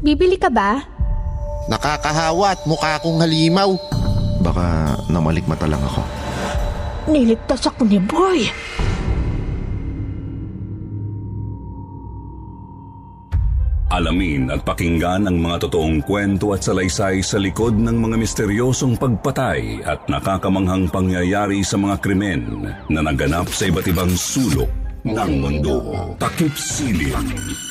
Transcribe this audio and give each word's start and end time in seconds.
Bibili 0.00 0.40
ka 0.40 0.48
ba? 0.48 0.80
Nakakahawa 1.68 2.56
at 2.56 2.60
mukha 2.64 2.96
akong 2.96 3.20
halimaw. 3.20 3.76
Baka 4.40 4.96
namalikmata 5.12 5.68
lang 5.68 5.84
ako. 5.84 6.02
Niligtas 7.12 7.68
ako 7.68 7.84
ni 7.84 8.00
Boy. 8.00 8.48
Alamin 13.90 14.48
at 14.48 14.64
pakinggan 14.64 15.28
ang 15.28 15.36
mga 15.36 15.68
totoong 15.68 16.00
kwento 16.06 16.56
at 16.56 16.64
salaysay 16.64 17.20
sa 17.20 17.36
likod 17.36 17.76
ng 17.76 18.00
mga 18.00 18.16
misteryosong 18.16 18.96
pagpatay 18.96 19.84
at 19.84 20.06
nakakamanghang 20.08 20.88
pangyayari 20.88 21.60
sa 21.60 21.76
mga 21.76 22.00
krimen 22.00 22.70
na 22.88 23.00
naganap 23.04 23.50
sa 23.52 23.68
iba't 23.68 23.84
ibang 23.90 24.14
sulok 24.14 24.70
ng 25.04 25.32
mundo. 25.42 25.76
Takip 26.16 26.54
Silim. 26.56 27.69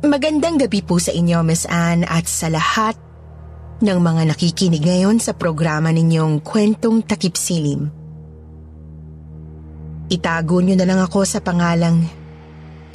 Magandang 0.00 0.56
gabi 0.56 0.80
po 0.80 0.96
sa 0.96 1.12
inyo, 1.12 1.44
Miss 1.44 1.68
Anne, 1.68 2.08
at 2.08 2.24
sa 2.24 2.48
lahat 2.48 2.96
ng 3.84 4.00
mga 4.00 4.32
nakikinig 4.32 4.80
ngayon 4.80 5.20
sa 5.20 5.36
programa 5.36 5.92
ninyong 5.92 6.40
Kwentong 6.40 7.04
Takip 7.04 7.36
Silim. 7.36 7.92
Itago 10.08 10.64
niyo 10.64 10.80
na 10.80 10.88
lang 10.88 11.04
ako 11.04 11.28
sa 11.28 11.44
pangalang 11.44 12.00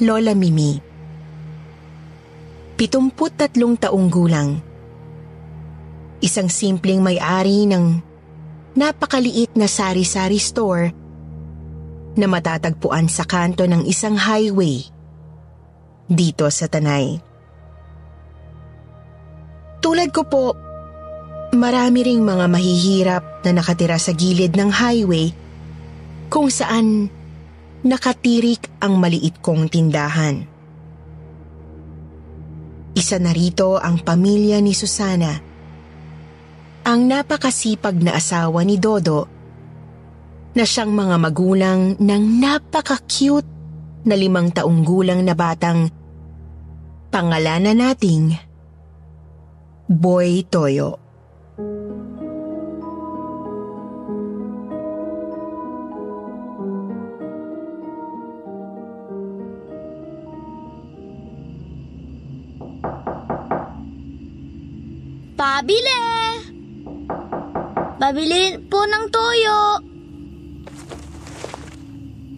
Lola 0.02 0.34
Mimi. 0.34 0.82
Pitumput 2.74 3.38
tatlong 3.38 3.78
taong 3.78 4.10
gulang. 4.10 4.58
Isang 6.18 6.50
simpleng 6.50 7.06
may-ari 7.06 7.70
ng 7.70 8.02
napakaliit 8.74 9.54
na 9.54 9.70
sari-sari 9.70 10.42
store 10.42 10.90
na 12.18 12.26
matatagpuan 12.26 13.06
sa 13.06 13.22
kanto 13.22 13.62
ng 13.62 13.86
isang 13.86 14.18
highway 14.18 14.95
dito 16.06 16.46
sa 16.50 16.70
Tanay. 16.70 17.18
Tulad 19.82 20.10
ko 20.10 20.22
po, 20.26 20.44
marami 21.54 22.02
ring 22.02 22.22
mga 22.22 22.46
mahihirap 22.50 23.24
na 23.46 23.50
nakatira 23.54 23.98
sa 24.02 24.10
gilid 24.10 24.58
ng 24.58 24.70
highway 24.70 25.30
kung 26.26 26.50
saan 26.50 27.06
nakatirik 27.86 28.66
ang 28.82 28.98
maliit 28.98 29.38
kong 29.38 29.70
tindahan. 29.70 30.42
Isa 32.96 33.20
na 33.20 33.30
rito 33.30 33.76
ang 33.76 34.00
pamilya 34.02 34.58
ni 34.58 34.72
Susana, 34.72 35.32
ang 36.86 37.00
napakasipag 37.06 37.98
na 38.00 38.16
asawa 38.16 38.64
ni 38.64 38.80
Dodo 38.80 39.28
na 40.56 40.64
siyang 40.64 40.90
mga 40.96 41.16
magulang 41.20 41.80
ng 42.00 42.22
napaka-cute 42.40 43.50
na 44.08 44.14
limang 44.16 44.48
taong 44.54 44.80
gulang 44.86 45.20
na 45.20 45.36
batang 45.36 45.92
pangalanan 47.16 47.80
nating 47.80 48.36
Boy 49.88 50.44
Toyo. 50.52 51.00
Pabili! 65.40 66.00
Pabili 67.96 68.60
po 68.68 68.84
ng 68.84 69.04
toyo. 69.08 69.60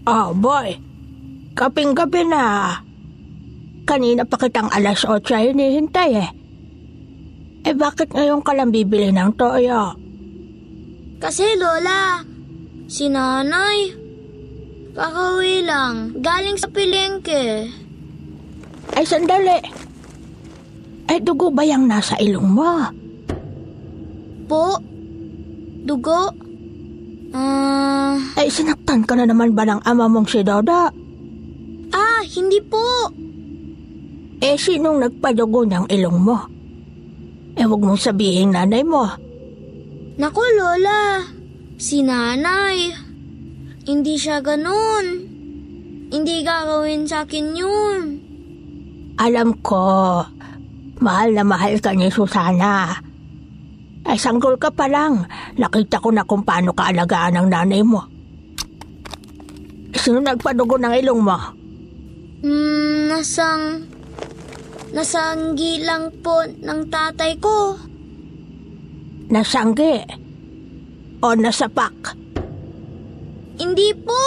Oh, 0.07 0.31
boy. 0.39 0.71
Kaping-gabi 1.59 2.23
na. 2.31 2.47
Kanina 3.89 4.21
pa 4.29 4.37
kitang 4.37 4.69
alas 4.69 5.01
8 5.01 5.25
ay 5.33 5.57
hinihintay 5.57 6.11
eh. 6.13 6.31
Eh 7.65 7.73
bakit 7.73 8.13
ngayon 8.13 8.45
ka 8.45 8.53
lang 8.53 8.69
bibili 8.69 9.09
ng 9.09 9.33
toyo? 9.33 9.97
Kasi 11.17 11.57
Lola, 11.57 12.21
si 12.85 13.09
nanay. 13.09 13.97
Kakauwi 14.93 15.65
lang, 15.65 16.21
galing 16.21 16.61
sa 16.61 16.69
pilengke. 16.69 17.73
Ay 18.93 19.09
sandali. 19.09 19.57
Ay 21.09 21.25
dugo 21.25 21.49
ba 21.49 21.65
yung 21.65 21.89
nasa 21.89 22.13
ilong 22.21 22.45
mo? 22.45 22.93
Po? 24.53 24.77
Dugo? 25.89 26.29
Ah... 27.33 28.21
Ay 28.37 28.53
sinaktan 28.53 29.09
ka 29.09 29.17
na 29.17 29.25
naman 29.25 29.57
ba 29.57 29.65
ng 29.65 29.81
ama 29.89 30.13
mong 30.13 30.29
si 30.29 30.45
Doda? 30.45 30.93
ah, 31.97 32.21
hindi 32.29 32.61
po. 32.61 33.09
Eh 34.39 34.55
sinong 34.55 35.03
nagpadugo 35.03 35.67
ng 35.67 35.91
ilong 35.91 36.19
mo? 36.23 36.39
Eh 37.59 37.67
huwag 37.67 37.83
mong 37.83 37.99
sabihin 37.99 38.55
nanay 38.55 38.87
mo. 38.87 39.03
Naku, 40.15 40.43
Lola. 40.55 41.27
Si 41.75 42.07
nanay. 42.07 42.95
Hindi 43.83 44.15
siya 44.15 44.39
ganun. 44.39 45.07
Hindi 46.15 46.47
gagawin 46.47 47.03
sa 47.11 47.27
akin 47.27 47.47
yun. 47.59 48.03
Alam 49.19 49.59
ko, 49.59 50.23
mahal 51.03 51.35
na 51.35 51.43
mahal 51.43 51.83
ka 51.83 51.91
ni 51.91 52.07
Susana. 52.07 52.95
Ay 54.07 54.17
sanggol 54.17 54.55
ka 54.57 54.71
pa 54.71 54.87
lang, 54.87 55.27
nakita 55.59 55.99
ko 55.99 56.15
na 56.15 56.23
kung 56.23 56.47
paano 56.47 56.71
kaalagaan 56.73 57.43
ng 57.43 57.49
nanay 57.51 57.83
mo. 57.83 58.07
Sino 59.99 60.23
nagpadugo 60.23 60.79
ng 60.79 60.95
ilong 61.03 61.23
mo? 61.27 61.39
Hmm, 62.47 63.11
nasang... 63.11 63.98
Nasanggi 64.89 65.85
lang 65.85 66.09
po 66.25 66.41
ng 66.49 66.81
tatay 66.89 67.37
ko. 67.37 67.77
Nasanggi? 69.29 70.01
O 71.21 71.37
nasapak? 71.37 72.17
Hindi 73.59 73.93
po. 73.93 74.25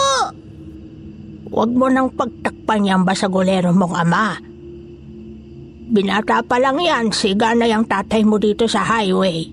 Huwag 1.52 1.70
mo 1.74 1.90
nang 1.90 2.14
pagtakpan 2.14 2.86
yung 2.86 3.02
basagolero 3.02 3.74
mong 3.74 3.94
ama. 3.96 4.38
Binata 5.92 6.40
pa 6.40 6.56
lang 6.56 6.80
yan, 6.80 7.12
siga 7.12 7.52
na 7.52 7.68
yung 7.68 7.84
tatay 7.84 8.24
mo 8.24 8.40
dito 8.40 8.64
sa 8.64 8.80
highway. 8.86 9.44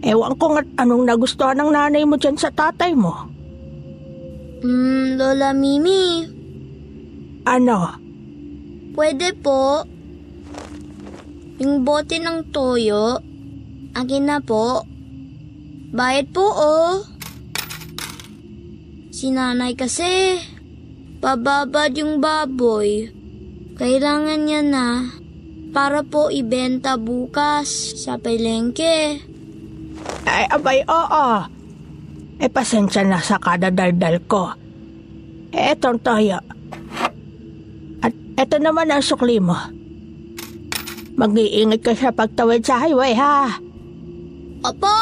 Ewan 0.00 0.38
ko 0.38 0.54
nga't 0.54 0.68
anong 0.78 1.04
nagustuhan 1.04 1.58
ng 1.58 1.70
nanay 1.74 2.06
mo 2.06 2.14
dyan 2.16 2.38
sa 2.38 2.48
tatay 2.48 2.94
mo. 2.94 3.26
Hmm, 4.62 5.18
Lola 5.18 5.50
Mimi, 5.52 6.24
Ano? 7.44 8.07
Pwede 8.98 9.30
po. 9.38 9.86
Yung 11.62 11.86
bote 11.86 12.18
ng 12.18 12.50
toyo, 12.50 13.22
akin 13.94 14.24
na 14.26 14.42
po. 14.42 14.82
Bayad 15.94 16.34
po 16.34 16.42
oh. 16.42 17.06
Si 19.14 19.30
nanay 19.30 19.78
kasi, 19.78 20.42
pababad 21.22 21.94
yung 21.94 22.18
baboy. 22.18 23.06
Kailangan 23.78 24.40
niya 24.42 24.62
na 24.66 24.86
para 25.70 26.02
po 26.02 26.34
ibenta 26.34 26.98
bukas 26.98 28.02
sa 28.02 28.18
pelengke. 28.18 29.22
Ay, 30.26 30.44
abay, 30.50 30.82
oo. 30.86 31.26
Eh, 32.38 32.50
pasensya 32.50 33.02
na 33.06 33.18
sa 33.22 33.38
kadadaldal 33.38 34.22
ko. 34.26 34.54
Eh, 35.54 35.74
etong 35.74 35.98
toyo. 36.02 36.38
Eto 38.38 38.62
naman 38.62 38.94
ang 38.94 39.02
sukli 39.02 39.42
mo. 39.42 39.58
Mag-iingat 41.18 41.82
ka 41.82 41.92
sa 41.98 42.14
pagtawid 42.14 42.62
sa 42.62 42.78
highway, 42.78 43.10
ha? 43.18 43.58
Opo! 44.62 44.96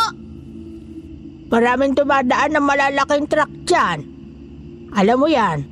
Maraming 1.53 1.93
dumadaan 1.93 2.57
ng 2.57 2.65
malalaking 2.65 3.29
truck 3.29 3.53
dyan. 3.69 4.09
Alam 4.97 5.17
mo 5.21 5.29
yan. 5.29 5.69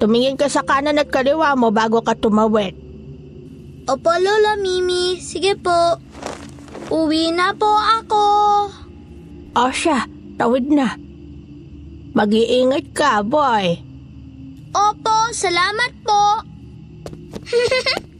tumingin 0.00 0.34
ka 0.34 0.48
sa 0.48 0.64
kanan 0.64 0.96
at 0.96 1.12
kaliwa 1.12 1.52
mo 1.54 1.68
bago 1.70 2.00
ka 2.00 2.16
tumawid. 2.16 2.72
Opo, 3.84 4.10
Lola 4.16 4.56
Mimi. 4.56 5.20
Sige 5.20 5.54
po. 5.60 6.00
Uwi 6.90 7.30
na 7.30 7.52
po 7.54 7.68
ako. 7.68 8.24
O 9.54 9.68
siya, 9.70 10.08
tawid 10.40 10.72
na. 10.72 10.96
Mag-iingat 12.16 12.96
ka, 12.96 13.20
boy. 13.22 13.76
Opo, 14.72 15.19
salamat 15.34 15.92
po. 16.02 16.24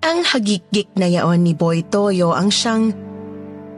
Ang 0.00 0.26
hagikgik 0.26 0.96
na 0.98 1.06
yaon 1.06 1.44
ni 1.44 1.54
Boy 1.54 1.86
Toyo 1.86 2.34
ang 2.34 2.50
siyang 2.50 2.90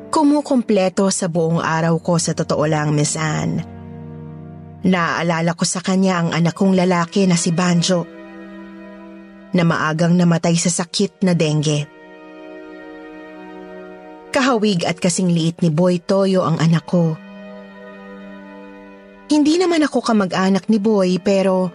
kumukumpleto 0.08 1.10
sa 1.12 1.28
buong 1.28 1.60
araw 1.60 2.00
ko 2.00 2.16
sa 2.16 2.32
totoo 2.32 2.64
lang, 2.64 2.96
Miss 2.96 3.20
Anne. 3.20 3.60
Naaalala 4.82 5.52
ko 5.52 5.68
sa 5.68 5.84
kanya 5.84 6.24
ang 6.24 6.32
anak 6.32 6.56
kong 6.56 6.72
lalaki 6.74 7.28
na 7.28 7.36
si 7.36 7.52
Banjo 7.52 8.08
na 9.52 9.62
maagang 9.62 10.16
namatay 10.16 10.56
sa 10.56 10.72
sakit 10.72 11.20
na 11.26 11.36
dengue. 11.36 12.01
Kahawig 14.32 14.88
at 14.88 14.96
kasing 14.96 15.28
liit 15.28 15.60
ni 15.60 15.68
Boy 15.68 16.00
Toyo 16.00 16.40
ang 16.48 16.56
anak 16.56 16.88
ko. 16.88 17.20
Hindi 19.28 19.60
naman 19.60 19.84
ako 19.84 20.00
kamag-anak 20.00 20.72
ni 20.72 20.80
Boy 20.80 21.20
pero 21.20 21.68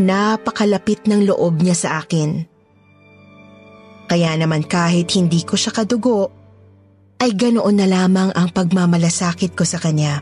napakalapit 0.00 1.04
ng 1.04 1.28
loob 1.28 1.60
niya 1.60 1.76
sa 1.76 1.88
akin. 2.00 2.48
Kaya 4.08 4.32
naman 4.40 4.64
kahit 4.64 5.12
hindi 5.12 5.44
ko 5.44 5.56
siya 5.56 5.72
kadugo, 5.76 6.32
ay 7.20 7.32
ganoon 7.32 7.76
na 7.76 7.88
lamang 7.88 8.30
ang 8.32 8.52
pagmamalasakit 8.52 9.52
ko 9.56 9.64
sa 9.64 9.76
kanya. 9.76 10.20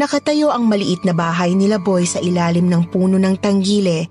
Nakatayo 0.00 0.48
ang 0.48 0.64
maliit 0.64 1.04
na 1.04 1.12
bahay 1.12 1.52
nila 1.52 1.76
Boy 1.76 2.08
sa 2.08 2.24
ilalim 2.24 2.72
ng 2.72 2.88
puno 2.88 3.20
ng 3.20 3.36
tanggile, 3.36 4.08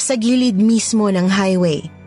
sa 0.00 0.16
gilid 0.16 0.56
mismo 0.56 1.12
ng 1.12 1.28
highway. 1.28 1.97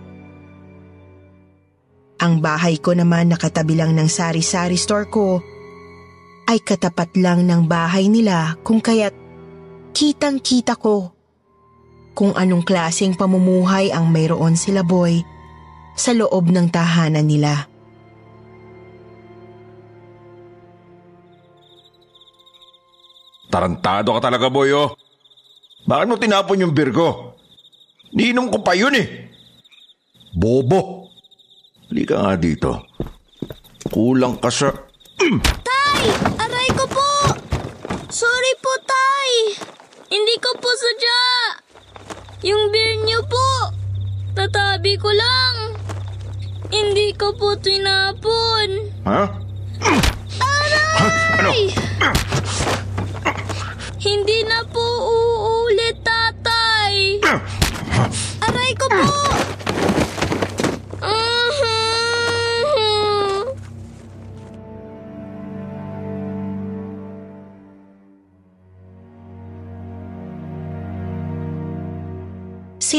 Ang 2.22 2.38
bahay 2.38 2.78
ko 2.78 2.94
naman 2.94 3.34
nakatabi 3.34 3.74
lang 3.74 3.98
ng 3.98 4.06
sari-sari 4.06 4.78
store 4.78 5.10
ko 5.10 5.42
ay 6.46 6.62
katapat 6.62 7.18
lang 7.18 7.50
ng 7.50 7.66
bahay 7.66 8.06
nila 8.06 8.62
kung 8.62 8.78
kaya't 8.78 9.18
kitang-kita 9.98 10.78
ko 10.78 11.10
kung 12.14 12.38
anong 12.38 12.62
klaseng 12.62 13.18
pamumuhay 13.18 13.90
ang 13.90 14.14
mayroon 14.14 14.54
sila 14.54 14.86
boy 14.86 15.26
sa 15.98 16.14
loob 16.14 16.54
ng 16.54 16.70
tahanan 16.70 17.26
nila. 17.26 17.66
Tarantado 23.52 24.16
ka 24.16 24.22
talaga, 24.24 24.48
boy, 24.48 24.72
oh. 24.72 24.96
Bakit 25.84 26.08
mo 26.08 26.16
tinapon 26.16 26.64
yung 26.64 26.72
beer 26.72 26.96
ko? 26.96 27.36
Niinom 28.16 28.48
ko 28.48 28.64
pa 28.64 28.72
yun, 28.80 28.96
eh. 28.96 29.28
Bobo. 30.32 31.01
Halika 31.92 32.24
nga 32.24 32.40
dito. 32.40 32.72
Kulang 33.92 34.40
ka 34.40 34.48
sa... 34.48 34.72
Tay! 35.60 36.04
Aray 36.40 36.72
ko 36.72 36.88
po! 36.88 37.36
Sorry 38.08 38.54
po, 38.64 38.72
Tay! 38.88 39.60
Hindi 40.08 40.40
ko 40.40 40.56
po 40.56 40.72
sadya! 40.72 41.24
Yung 42.48 42.72
beer 42.72 42.96
niyo 43.04 43.20
po! 43.28 43.76
Tatabi 44.32 44.96
ko 44.96 45.12
lang! 45.12 45.76
Hindi 46.72 47.12
ko 47.12 47.36
po 47.36 47.60
tinapon! 47.60 48.88
Ha? 49.04 49.24
Ano? 50.40 51.52
Hindi 54.00 54.38
na 54.48 54.64
po 54.64 54.88
uulit, 55.12 56.00
tatay! 56.00 57.20
Aray 58.48 58.72
ko 58.80 58.88
po! 58.88 59.12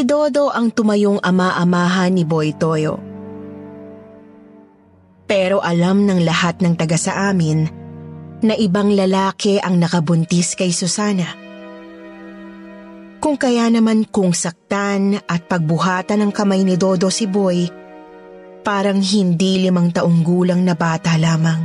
Dodo 0.04 0.52
ang 0.52 0.70
tumayong 0.70 1.22
ama-amahan 1.22 2.12
ni 2.12 2.22
Boy 2.22 2.54
Toyo. 2.54 3.00
Pero 5.24 5.64
alam 5.64 6.04
ng 6.04 6.20
lahat 6.20 6.60
ng 6.60 6.76
taga 6.76 7.00
sa 7.00 7.32
amin 7.32 7.64
na 8.44 8.52
ibang 8.58 8.92
lalaki 8.92 9.56
ang 9.62 9.80
nakabuntis 9.80 10.52
kay 10.52 10.74
Susana. 10.74 11.40
Kung 13.22 13.38
kaya 13.40 13.70
naman 13.70 14.04
kung 14.10 14.34
saktan 14.34 15.22
at 15.24 15.46
pagbuhatan 15.48 16.20
ng 16.26 16.32
kamay 16.34 16.66
ni 16.66 16.76
Dodo 16.76 17.08
si 17.08 17.24
Boy, 17.30 17.70
parang 18.66 19.00
hindi 19.00 19.64
limang 19.64 19.88
taong 19.94 20.20
gulang 20.20 20.60
na 20.60 20.76
bata 20.76 21.16
lamang. 21.16 21.64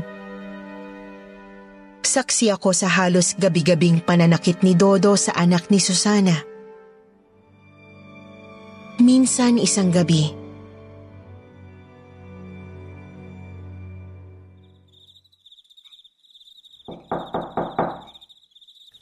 Saksi 2.08 2.56
ako 2.56 2.72
sa 2.72 2.88
halos 2.88 3.36
gabi-gabing 3.36 4.00
pananakit 4.00 4.64
ni 4.64 4.80
Dodo 4.80 5.20
sa 5.20 5.36
anak 5.36 5.68
ni 5.68 5.84
Susana. 5.84 6.47
Minsan 9.08 9.56
isang 9.56 9.88
gabi, 9.88 10.36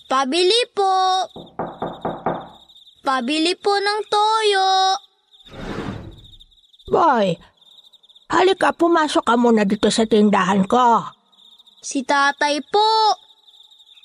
Pabili 0.06 0.62
po! 0.78 1.26
Pabili 3.02 3.58
po 3.58 3.74
ng 3.82 4.02
toyo! 4.06 4.70
Boy, 6.86 7.34
halika 8.30 8.78
pumasok 8.78 9.26
ka 9.26 9.34
muna 9.42 9.66
dito 9.66 9.90
sa 9.90 10.06
tindahan 10.06 10.70
ko. 10.70 11.02
Si 11.82 12.06
tatay 12.06 12.62
po! 12.62 13.18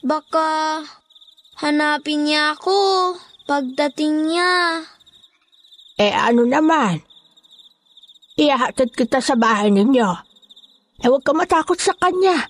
Baka 0.01 0.81
hanapin 1.61 2.25
niya 2.25 2.57
ako 2.57 3.21
pagdating 3.45 4.33
niya. 4.33 4.81
Eh 6.01 6.17
ano 6.17 6.49
naman? 6.49 7.05
Ihahatid 8.41 8.97
kita 8.97 9.21
sa 9.21 9.37
bahay 9.37 9.69
ninyo. 9.69 10.09
Eh 11.05 11.09
huwag 11.13 11.21
ka 11.21 11.37
matakot 11.37 11.77
sa 11.77 11.93
kanya. 12.01 12.49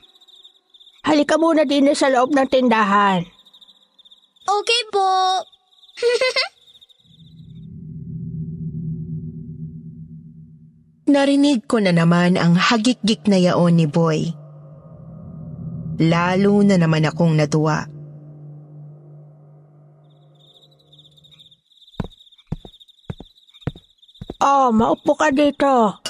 Halika 1.02 1.34
muna 1.34 1.66
din 1.66 1.90
sa 1.90 2.06
loob 2.06 2.30
ng 2.30 2.46
tindahan. 2.46 3.26
Okay 4.46 4.82
po! 4.94 5.10
narinig 11.10 11.66
ko 11.66 11.82
na 11.82 11.90
naman 11.90 12.38
ang 12.38 12.54
hagikgik 12.54 13.26
na 13.26 13.36
yaon 13.42 13.74
ni 13.74 13.90
Boy. 13.90 14.30
Lalo 16.00 16.62
na 16.62 16.78
naman 16.78 17.04
akong 17.04 17.34
natuwa. 17.34 17.84
Oh, 24.40 24.72
maupo 24.72 25.12
ka 25.20 25.28
dito. 25.28 26.00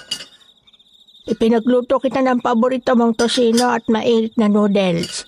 Ipinagluto 1.27 1.99
kita 1.99 2.23
ng 2.23 2.39
paborito 2.39 2.95
mong 2.95 3.19
tosino 3.19 3.75
at 3.75 3.91
mainit 3.91 4.39
na 4.39 4.47
noodles. 4.47 5.27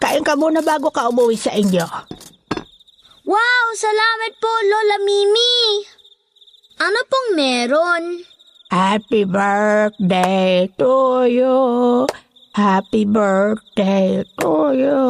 Kain 0.00 0.24
ka 0.24 0.34
muna 0.40 0.64
bago 0.64 0.88
ka 0.88 1.12
umuwi 1.12 1.36
sa 1.36 1.52
inyo. 1.52 1.84
Wow! 3.22 3.64
Salamat 3.76 4.32
po, 4.40 4.50
Lola 4.66 4.98
Mimi! 5.04 5.84
Ano 6.82 7.00
pong 7.06 7.28
meron? 7.38 8.04
Happy 8.72 9.28
birthday 9.28 10.66
to 10.80 11.28
you. 11.28 11.60
Happy 12.56 13.04
birthday 13.04 14.24
to 14.40 14.52
you. 14.74 15.02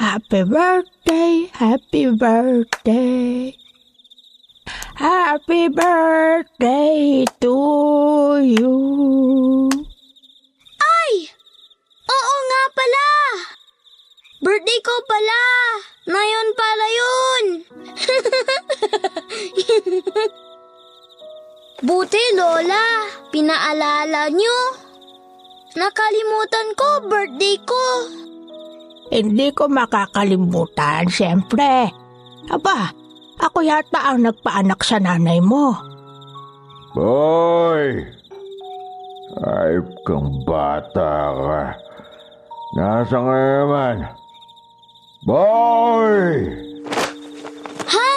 Happy 0.00 0.42
birthday, 0.48 1.50
happy 1.52 2.08
birthday. 2.14 3.59
Happy 5.00 5.72
birthday 5.72 7.24
to 7.40 7.56
you. 8.42 8.74
Ay! 10.76 11.12
Oo 12.04 12.36
nga 12.44 12.62
pala! 12.76 13.08
Birthday 14.44 14.80
ko 14.84 14.92
pala! 15.08 15.42
Ngayon 16.04 16.48
pala 16.52 16.86
yun! 16.90 17.44
Buti, 21.86 22.24
Lola. 22.36 23.08
Pinaalala 23.32 24.28
nyo. 24.28 24.58
Nakalimutan 25.80 26.76
ko, 26.76 26.88
birthday 27.08 27.56
ko. 27.64 27.84
Hindi 29.08 29.48
ko 29.56 29.64
makakalimutan, 29.70 31.08
siyempre. 31.08 31.88
Aba, 32.52 32.92
ako 33.40 33.64
yata 33.64 34.12
ang 34.12 34.28
nagpaanak 34.28 34.80
sa 34.84 35.00
nanay 35.00 35.40
mo. 35.40 35.72
Boy! 36.92 38.04
Ayop 39.40 39.88
kang 40.04 40.42
bata 40.42 41.32
ka. 41.32 41.62
Nasa 42.74 43.16
nga 43.16 43.38
naman? 43.62 43.96
Boy! 45.22 46.50
Ha? 47.86 48.12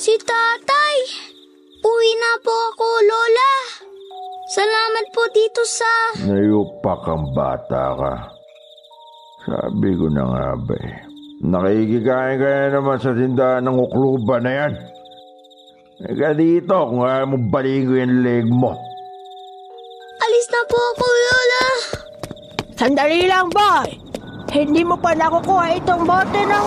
Si 0.00 0.16
tatay? 0.16 0.96
Uwi 1.80 2.10
na 2.16 2.32
po 2.40 2.54
ako, 2.72 2.88
Lola. 3.04 3.52
Salamat 4.50 5.06
po 5.14 5.22
dito 5.30 5.62
sa... 5.62 5.92
Nayupak 6.24 7.04
ang 7.06 7.30
bata 7.36 7.84
ka. 7.94 8.14
Sabi 9.44 9.96
ko 9.96 10.06
na 10.08 10.24
nga 10.24 10.46
ba 10.56 10.76
eh. 10.76 11.09
Nakikikain 11.40 12.36
ka 12.36 12.48
na 12.52 12.68
naman 12.68 13.00
sa 13.00 13.16
tindahan 13.16 13.64
ng 13.64 13.80
ukluba 13.80 14.44
na 14.44 14.52
yan. 14.52 14.72
Ika 16.04 16.36
dito 16.36 16.76
kung 16.76 17.00
ayaw 17.00 17.32
mo 17.32 17.36
baligo 17.48 17.96
yung 17.96 18.20
leg 18.20 18.44
mo. 18.44 18.76
Alis 20.20 20.46
na 20.52 20.60
po 20.68 20.76
ako, 20.76 21.06
Lola. 21.08 21.66
Sandali 22.76 23.24
lang, 23.24 23.48
boy. 23.48 23.88
Hindi 24.52 24.84
mo 24.84 25.00
pa 25.00 25.16
nakukuha 25.16 25.80
itong 25.80 26.04
bote 26.04 26.40
ng 26.44 26.66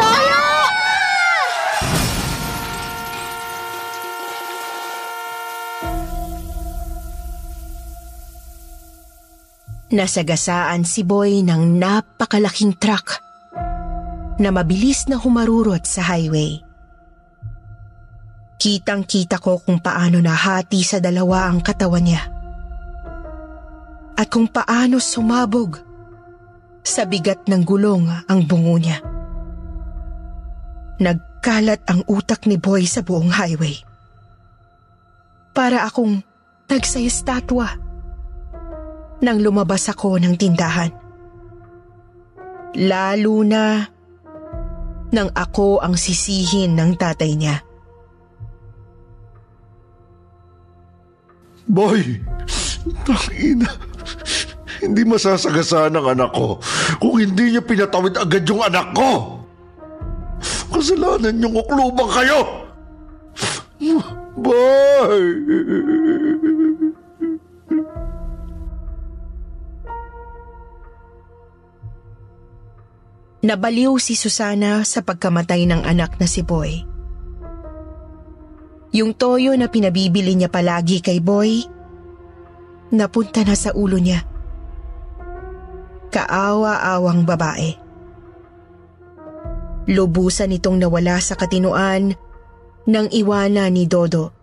tayo! 0.00 0.40
Nasagasaan 9.92 10.88
si 10.88 11.04
Boy 11.04 11.44
ng 11.44 11.76
napakalaking 11.76 12.76
truck 12.76 13.27
na 14.38 14.54
mabilis 14.54 15.10
na 15.10 15.18
humarurot 15.18 15.82
sa 15.82 16.06
highway. 16.06 16.62
Kitang-kita 18.58 19.38
ko 19.38 19.62
kung 19.62 19.78
paano 19.78 20.18
nahati 20.18 20.82
sa 20.82 20.98
dalawa 20.98 21.50
ang 21.50 21.62
katawan 21.62 22.02
niya. 22.02 22.22
At 24.18 24.26
kung 24.30 24.50
paano 24.50 24.98
sumabog 24.98 25.78
sa 26.82 27.06
bigat 27.06 27.46
ng 27.46 27.62
gulong 27.62 28.10
ang 28.26 28.40
bungo 28.46 28.74
niya. 28.78 28.98
Nagkalat 30.98 31.86
ang 31.86 32.02
utak 32.10 32.50
ni 32.50 32.58
Boy 32.58 32.82
sa 32.90 33.06
buong 33.06 33.30
highway. 33.30 33.78
Para 35.54 35.86
akong 35.86 36.26
nagsayastatwa 36.66 37.78
nang 39.22 39.38
lumabas 39.38 39.86
ako 39.90 40.18
ng 40.18 40.34
tindahan. 40.34 40.90
Lalo 42.78 43.42
na 43.46 43.86
nang 45.12 45.32
ako 45.32 45.80
ang 45.80 45.96
sisihin 45.96 46.76
ng 46.76 46.96
tatay 46.96 47.32
niya. 47.36 47.64
Boy! 51.68 52.24
Tangina! 53.04 53.68
Hindi 54.78 55.02
masasagasaan 55.04 55.98
ang 55.98 56.06
anak 56.16 56.30
ko 56.32 56.62
kung 57.02 57.18
hindi 57.18 57.52
niya 57.52 57.62
pinatawid 57.62 58.14
agad 58.16 58.46
yung 58.48 58.62
anak 58.64 58.94
ko! 58.96 59.42
Kasalanan 60.72 61.34
niyong 61.36 61.56
uklubang 61.60 62.10
kayo! 62.14 62.40
Boy! 64.38 65.20
Nabaliw 73.38 73.94
si 74.02 74.18
Susana 74.18 74.82
sa 74.82 74.98
pagkamatay 74.98 75.70
ng 75.70 75.86
anak 75.86 76.18
na 76.18 76.26
si 76.26 76.42
Boy. 76.42 76.82
Yung 78.90 79.14
toyo 79.14 79.54
na 79.54 79.70
pinabibili 79.70 80.34
niya 80.34 80.50
palagi 80.50 80.98
kay 80.98 81.22
Boy, 81.22 81.62
napunta 82.90 83.46
na 83.46 83.54
sa 83.54 83.70
ulo 83.78 83.94
niya. 83.94 84.26
Kaawa-awang 86.10 87.22
babae. 87.22 87.78
Lubusan 89.86 90.56
itong 90.58 90.82
nawala 90.82 91.22
sa 91.22 91.38
katinuan 91.38 92.18
ng 92.90 93.06
iwana 93.12 93.70
ni 93.70 93.86
Dodo. 93.86 94.34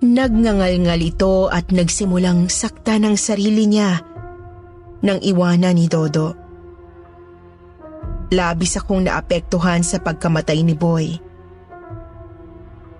Nagngangal-ngal 0.00 1.02
ito 1.02 1.52
at 1.52 1.74
nagsimulang 1.74 2.48
sakta 2.48 2.96
ng 2.96 3.18
sarili 3.18 3.66
niya 3.66 4.00
nang 5.02 5.18
iwana 5.18 5.74
ni 5.74 5.90
Dodo. 5.90 6.37
Labis 8.28 8.76
akong 8.76 9.08
naapektuhan 9.08 9.80
sa 9.80 9.96
pagkamatay 10.04 10.60
ni 10.60 10.76
Boy. 10.76 11.16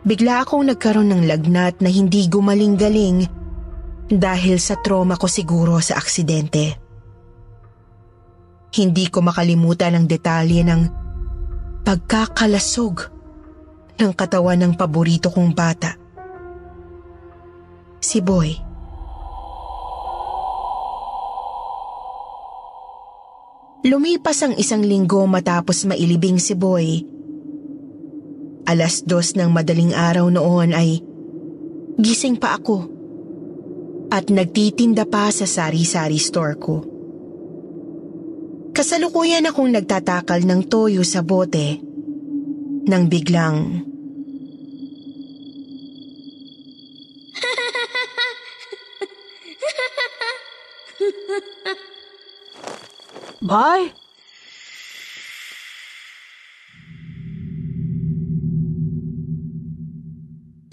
Bigla 0.08 0.40
akong 0.40 0.64
nagkaroon 0.64 1.12
ng 1.12 1.23
lagnat 1.28 1.85
na 1.85 1.92
hindi 1.92 2.25
gumaling-galing 2.32 3.28
dahil 4.08 4.56
sa 4.56 4.80
trauma 4.80 5.20
ko 5.20 5.28
siguro 5.28 5.76
sa 5.85 6.00
aksidente. 6.00 6.80
Hindi 8.73 9.12
ko 9.12 9.20
makalimutan 9.20 10.00
ang 10.00 10.08
detalye 10.08 10.64
ng 10.64 10.80
pagkakalasog 11.85 12.97
ng 14.00 14.12
katawan 14.16 14.64
ng 14.64 14.73
paborito 14.80 15.28
kong 15.28 15.52
bata. 15.52 15.92
Si 18.00 18.25
Boy. 18.25 18.67
Lumipas 23.87 24.42
ang 24.42 24.58
isang 24.58 24.82
linggo 24.82 25.23
matapos 25.30 25.87
mailibing 25.87 26.42
si 26.42 26.58
Boy. 26.58 27.06
Alas 28.66 29.06
dos 29.06 29.38
ng 29.38 29.54
madaling 29.54 29.94
araw 29.94 30.26
noon 30.35 30.75
ay 30.75 30.99
gising 31.94 32.42
pa 32.42 32.58
ako 32.58 32.90
at 34.11 34.35
nagtitinda 34.35 35.06
pa 35.06 35.30
sa 35.30 35.47
sari-sari 35.47 36.18
store 36.18 36.56
ko. 36.58 36.76
Kasalukuyan 38.75 39.47
akong 39.47 39.70
nagtatakal 39.70 40.42
ng 40.42 40.66
toyo 40.66 41.06
sa 41.06 41.23
bote 41.23 41.78
nang 42.90 43.06
biglang 43.06 43.88
Boy? 53.48 53.88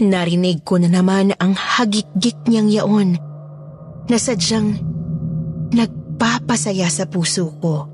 Narinig 0.03 0.67
ko 0.67 0.75
na 0.75 0.91
naman 0.91 1.31
ang 1.39 1.55
hagik-gik 1.55 2.35
niyang 2.51 2.67
yaon 2.67 3.15
na 4.11 4.17
sadyang 4.19 4.75
nagpapasaya 5.71 6.91
sa 6.91 7.07
puso 7.07 7.55
ko. 7.63 7.87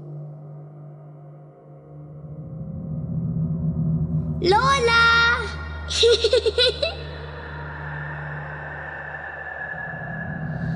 Lola! 4.41 5.05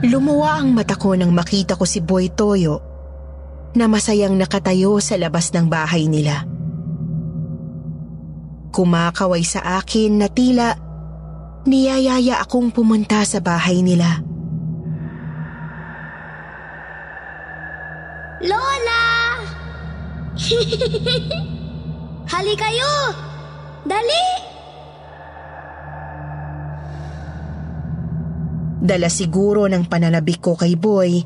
Lumuwa 0.05 0.62
ang 0.62 0.77
mata 0.77 0.93
ko 0.93 1.17
nang 1.17 1.33
makita 1.33 1.74
ko 1.74 1.89
si 1.89 2.05
Boy 2.05 2.29
Toyo 2.29 2.95
na 3.75 3.91
masayang 3.91 4.39
nakatayo 4.39 4.98
sa 5.03 5.20
labas 5.20 5.51
ng 5.51 5.67
bahay 5.67 6.08
nila. 6.08 6.48
Kumakaway 8.72 9.44
sa 9.44 9.79
akin 9.79 10.20
na 10.20 10.27
tila 10.27 10.75
niyayaya 11.63 12.44
akong 12.44 12.72
pumunta 12.72 13.24
sa 13.24 13.39
bahay 13.39 13.79
nila. 13.79 14.20
Lola! 18.44 19.03
Hali 22.36 22.53
kayo! 22.60 22.94
Dali! 23.86 24.25
Dala 28.86 29.10
siguro 29.10 29.65
ng 29.65 29.89
pananabik 29.89 30.46
ko 30.46 30.53
kay 30.53 30.77
Boy, 30.77 31.25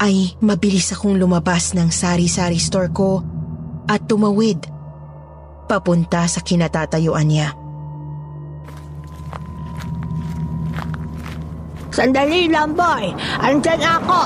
ay 0.00 0.34
mabilis 0.42 0.90
akong 0.90 1.14
lumabas 1.14 1.72
ng 1.76 1.90
sari-sari 1.90 2.58
store 2.58 2.90
ko 2.90 3.22
at 3.86 4.04
tumawid 4.08 4.64
papunta 5.70 6.26
sa 6.28 6.40
kinatatayuan 6.42 7.28
niya. 7.28 7.48
Sandali 11.94 12.50
lang, 12.50 12.74
boy. 12.74 13.14
Andyan 13.38 13.78
ako. 13.78 14.20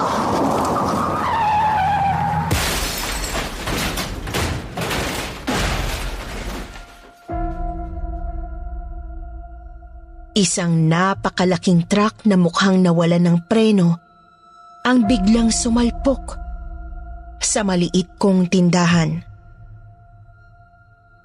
Isang 10.32 10.88
napakalaking 10.88 11.90
truck 11.90 12.24
na 12.24 12.40
mukhang 12.40 12.80
nawalan 12.80 13.26
ng 13.26 13.38
preno 13.50 14.07
ang 14.88 15.04
biglang 15.04 15.52
sumalpok 15.52 16.40
sa 17.36 17.60
maliit 17.60 18.16
kong 18.16 18.48
tindahan. 18.48 19.20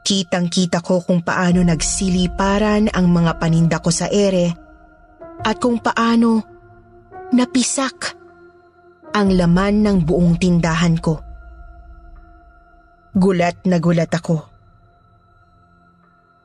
Kitang-kita 0.03 0.83
ko 0.83 0.99
kung 0.99 1.23
paano 1.23 1.63
nagsiliparan 1.63 2.91
ang 2.91 3.07
mga 3.07 3.39
paninda 3.39 3.79
ko 3.79 3.87
sa 3.87 4.11
ere 4.11 4.51
at 5.47 5.55
kung 5.63 5.79
paano 5.79 6.43
napisak 7.31 8.19
ang 9.15 9.31
laman 9.31 9.79
ng 9.79 9.97
buong 10.03 10.35
tindahan 10.35 10.99
ko. 10.99 11.23
Gulat 13.15 13.63
na 13.63 13.79
gulat 13.79 14.11
ako. 14.11 14.43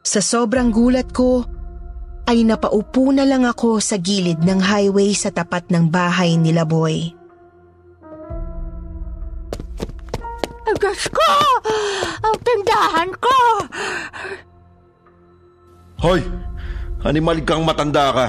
Sa 0.07 0.23
sobrang 0.23 0.71
gulat 0.71 1.11
ko, 1.11 1.43
ay 2.29 2.45
napaupo 2.45 3.09
na 3.09 3.25
lang 3.25 3.49
ako 3.49 3.81
sa 3.81 3.97
gilid 3.97 4.45
ng 4.45 4.61
highway 4.61 5.17
sa 5.17 5.33
tapat 5.33 5.65
ng 5.73 5.89
bahay 5.89 6.37
nila 6.37 6.69
Boy. 6.69 7.17
Diyos 10.89 11.11
ko! 11.13 11.31
Ang 12.25 12.37
tindahan 12.41 13.11
ko! 13.19 13.37
Hoy, 16.01 16.23
animalig 17.03 17.45
kang 17.45 17.67
matanda 17.67 18.15
ka. 18.15 18.27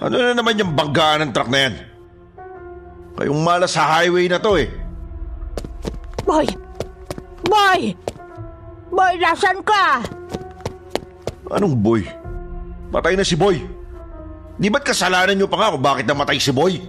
Ano 0.00 0.16
na 0.16 0.32
naman 0.32 0.56
yung 0.56 0.72
banggaan 0.72 1.28
ng 1.28 1.32
truck 1.36 1.52
na 1.52 1.60
yan? 1.68 1.74
Kayong 3.18 3.40
malas 3.44 3.76
sa 3.76 3.98
highway 3.98 4.30
na 4.30 4.40
to 4.40 4.56
eh. 4.56 4.72
Boy! 6.24 6.48
Boy! 7.44 7.92
Boy, 8.88 9.12
nasan 9.20 9.60
ka? 9.60 10.00
Anong 11.52 11.76
boy? 11.76 12.06
Patay 12.90 13.14
na 13.14 13.22
si 13.22 13.38
Boy. 13.38 13.62
Di 14.60 14.66
ba't 14.66 14.82
kasalanan 14.82 15.38
niyo 15.38 15.46
pa 15.46 15.56
nga 15.56 15.72
kung 15.72 15.80
bakit 15.80 16.04
namatay 16.10 16.42
si 16.42 16.50
Boy? 16.50 16.82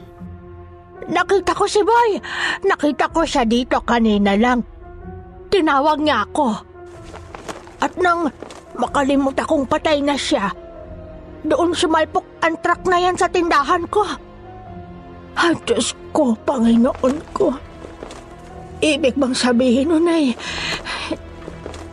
Nakita 1.06 1.54
ko 1.54 1.70
si 1.70 1.86
Boy. 1.86 2.18
Nakita 2.66 3.14
ko 3.14 3.22
siya 3.22 3.46
dito 3.46 3.78
kanina 3.86 4.34
lang. 4.34 4.66
Tinawag 5.54 6.02
niya 6.02 6.26
ako. 6.26 6.48
At 7.82 7.94
nang 8.02 8.34
makalimut 8.78 9.38
akong 9.38 9.70
patay 9.70 10.02
na 10.02 10.18
siya, 10.18 10.50
doon 11.46 11.74
sumalpok 11.74 12.26
ang 12.42 12.58
truck 12.62 12.82
na 12.90 12.98
yan 12.98 13.18
sa 13.18 13.30
tindahan 13.30 13.86
ko. 13.90 14.06
Ay, 15.38 15.54
Diyos 15.66 15.94
ko, 16.14 16.34
Panginoon 16.46 17.16
ko. 17.34 17.54
Ibig 18.82 19.14
bang 19.14 19.36
sabihin 19.38 19.94
nun 19.94 20.10
ay 20.10 20.34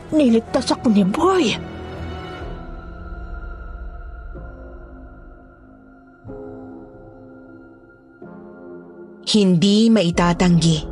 niligtas 0.09 0.73
ako 0.73 0.89
ni 0.89 1.05
Boy. 1.05 1.68
Hindi 9.29 9.93
maitatanggi. 9.93 10.89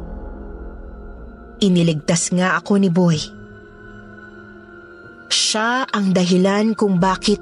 Iniligtas 1.65 2.37
nga 2.37 2.61
ako 2.61 2.73
ni 2.77 2.93
Boy. 2.93 3.17
Siya 5.33 5.89
ang 5.89 6.13
dahilan 6.13 6.77
kung 6.77 7.01
bakit 7.01 7.41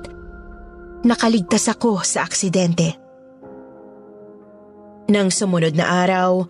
nakaligtas 1.02 1.66
ako 1.66 1.98
sa 2.06 2.22
aksidente. 2.22 2.94
Nang 5.10 5.34
sumunod 5.34 5.74
na 5.74 6.06
araw, 6.06 6.46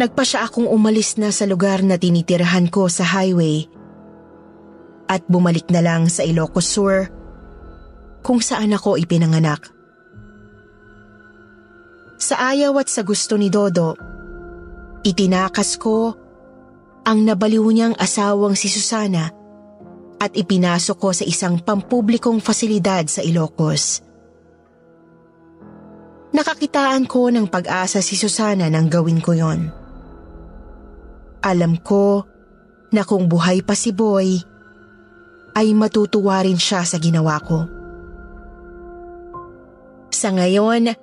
nagpa 0.00 0.24
siya 0.24 0.48
akong 0.48 0.72
umalis 0.72 1.20
na 1.20 1.28
sa 1.28 1.44
lugar 1.44 1.84
na 1.84 2.00
tinitirahan 2.00 2.72
ko 2.72 2.88
sa 2.88 3.04
highway 3.04 3.68
at 5.12 5.28
bumalik 5.28 5.68
na 5.68 5.84
lang 5.84 6.08
sa 6.08 6.24
Ilocos 6.24 6.72
Sur 6.72 7.04
kung 8.24 8.40
saan 8.40 8.72
ako 8.72 8.96
ipinanganak. 8.96 9.81
Sa 12.22 12.38
ayaw 12.38 12.78
at 12.78 12.86
sa 12.86 13.02
gusto 13.02 13.34
ni 13.34 13.50
Dodo, 13.50 13.98
itinakas 15.02 15.74
ko 15.74 16.14
ang 17.02 17.18
nabaliw 17.26 17.66
niyang 17.66 17.98
asawang 17.98 18.54
si 18.54 18.70
Susana 18.70 19.26
at 20.22 20.30
ipinasok 20.30 20.96
ko 21.02 21.10
sa 21.10 21.26
isang 21.26 21.58
pampublikong 21.58 22.38
fasilidad 22.38 23.10
sa 23.10 23.26
Ilocos. 23.26 24.06
Nakakitaan 26.30 27.10
ko 27.10 27.26
ng 27.26 27.50
pag-asa 27.50 27.98
si 27.98 28.14
Susana 28.14 28.70
nang 28.70 28.86
gawin 28.86 29.18
ko 29.18 29.34
yon. 29.34 29.66
Alam 31.42 31.74
ko 31.82 32.22
na 32.94 33.02
kung 33.02 33.26
buhay 33.26 33.66
pa 33.66 33.74
si 33.74 33.90
Boy, 33.90 34.38
ay 35.58 35.74
matutuwa 35.74 36.38
rin 36.46 36.54
siya 36.54 36.86
sa 36.86 37.02
ginawa 37.02 37.42
ko. 37.42 37.66
Sa 40.14 40.30
ngayon, 40.30 40.94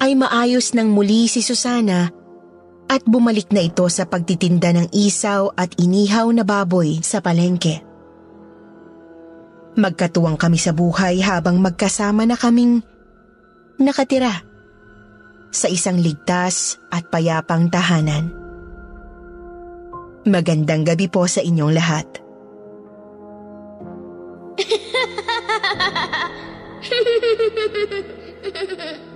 ay 0.00 0.12
maayos 0.12 0.76
ng 0.76 0.92
muli 0.92 1.28
si 1.28 1.40
Susana 1.40 2.12
at 2.86 3.02
bumalik 3.02 3.50
na 3.50 3.66
ito 3.66 3.82
sa 3.90 4.06
pagtitinda 4.06 4.70
ng 4.70 4.94
isaw 4.94 5.50
at 5.58 5.74
inihaw 5.80 6.30
na 6.30 6.46
baboy 6.46 7.02
sa 7.02 7.18
palengke. 7.18 7.82
Magkatuwang 9.76 10.40
kami 10.40 10.56
sa 10.56 10.72
buhay 10.72 11.20
habang 11.20 11.60
magkasama 11.60 12.24
na 12.24 12.38
kaming 12.38 12.80
nakatira 13.76 14.40
sa 15.52 15.68
isang 15.68 16.00
ligtas 16.00 16.80
at 16.88 17.12
payapang 17.12 17.68
tahanan. 17.68 18.32
Magandang 20.26 20.82
gabi 20.82 21.06
po 21.06 21.28
sa 21.28 21.44
inyong 21.44 21.72
lahat. 21.76 22.08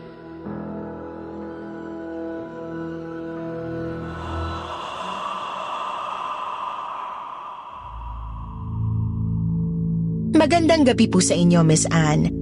Magandang 10.41 10.89
gabi 10.89 11.05
po 11.05 11.21
sa 11.21 11.37
inyo, 11.37 11.61
Miss 11.69 11.85
Anne. 11.93 12.33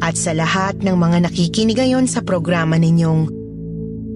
At 0.00 0.16
sa 0.16 0.32
lahat 0.32 0.80
ng 0.80 0.96
mga 0.96 1.28
nakikinig 1.28 1.76
ngayon 1.76 2.08
sa 2.08 2.24
programa 2.24 2.80
ninyong 2.80 3.28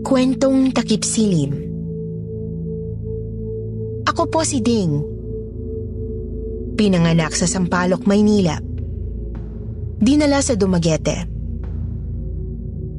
Kwentong 0.01 0.73
Takip 0.73 1.05
Silim. 1.05 1.53
Ako 4.09 4.25
po 4.33 4.41
si 4.41 4.65
Ding. 4.65 5.05
Pinanganak 6.81 7.37
sa 7.37 7.45
Sampaloc, 7.45 8.09
Maynila. 8.09 8.57
Dinala 10.01 10.41
sa 10.41 10.57
Dumaguete. 10.57 11.29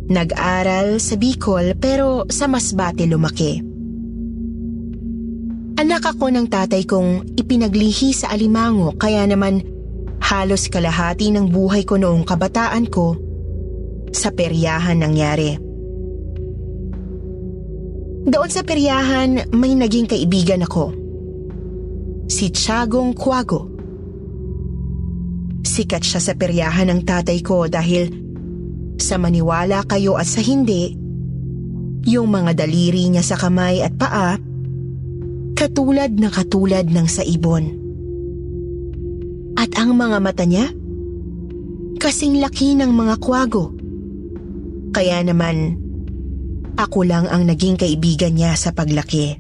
Nag-aral 0.06 1.02
sa 1.02 1.18
Bicol 1.18 1.74
pero 1.82 2.30
sa 2.30 2.46
Masbate 2.46 3.10
lumaki. 3.10 3.58
Anak 5.82 6.14
ako 6.14 6.30
ng 6.30 6.46
tatay 6.46 6.86
kong 6.86 7.42
ipinaglihi 7.42 8.14
sa 8.14 8.30
Alimango 8.30 8.94
kaya 9.02 9.26
naman 9.26 9.81
halos 10.32 10.72
kalahati 10.72 11.36
ng 11.36 11.52
buhay 11.52 11.84
ko 11.84 12.00
noong 12.00 12.24
kabataan 12.24 12.88
ko 12.88 13.20
sa 14.16 14.32
peryahan 14.32 15.04
nangyari. 15.04 15.60
Doon 18.22 18.48
sa 18.48 18.64
peryahan 18.64 19.52
may 19.52 19.76
naging 19.76 20.08
kaibigan 20.08 20.64
ako. 20.64 20.96
Si 22.32 22.48
Tiagong 22.48 23.12
Quago. 23.12 23.68
Sikat 25.68 26.00
siya 26.00 26.22
sa 26.24 26.34
peryahan 26.40 26.88
ng 26.88 27.02
tatay 27.04 27.44
ko 27.44 27.68
dahil 27.68 28.08
sa 29.02 29.20
maniwala 29.20 29.84
kayo 29.84 30.16
at 30.16 30.30
sa 30.30 30.40
hindi, 30.40 30.96
yung 32.08 32.32
mga 32.32 32.56
daliri 32.56 33.12
niya 33.12 33.26
sa 33.26 33.36
kamay 33.36 33.84
at 33.84 33.94
paa, 34.00 34.40
katulad 35.58 36.14
na 36.16 36.30
katulad 36.32 36.88
ng 36.88 37.08
sa 37.10 37.26
ibon. 37.26 37.81
At 39.62 39.78
ang 39.78 39.94
mga 39.94 40.18
mata 40.18 40.42
niya? 40.42 40.74
Kasing 42.02 42.42
laki 42.42 42.74
ng 42.82 42.98
mga 42.98 43.22
kwago. 43.22 43.70
Kaya 44.90 45.22
naman, 45.22 45.78
ako 46.74 47.06
lang 47.06 47.30
ang 47.30 47.46
naging 47.46 47.78
kaibigan 47.78 48.34
niya 48.34 48.58
sa 48.58 48.74
paglaki. 48.74 49.38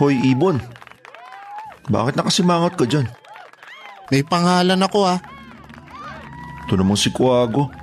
Hoy, 0.00 0.16
Ibon. 0.24 0.56
Bakit 1.92 2.16
nakasimangot 2.16 2.80
ka 2.80 2.88
dyan? 2.88 3.04
May 4.08 4.24
pangalan 4.24 4.80
ako 4.80 5.04
ah. 5.04 5.20
Ito 6.64 6.80
namang 6.80 6.96
si 6.96 7.12
Kuago. 7.12 7.77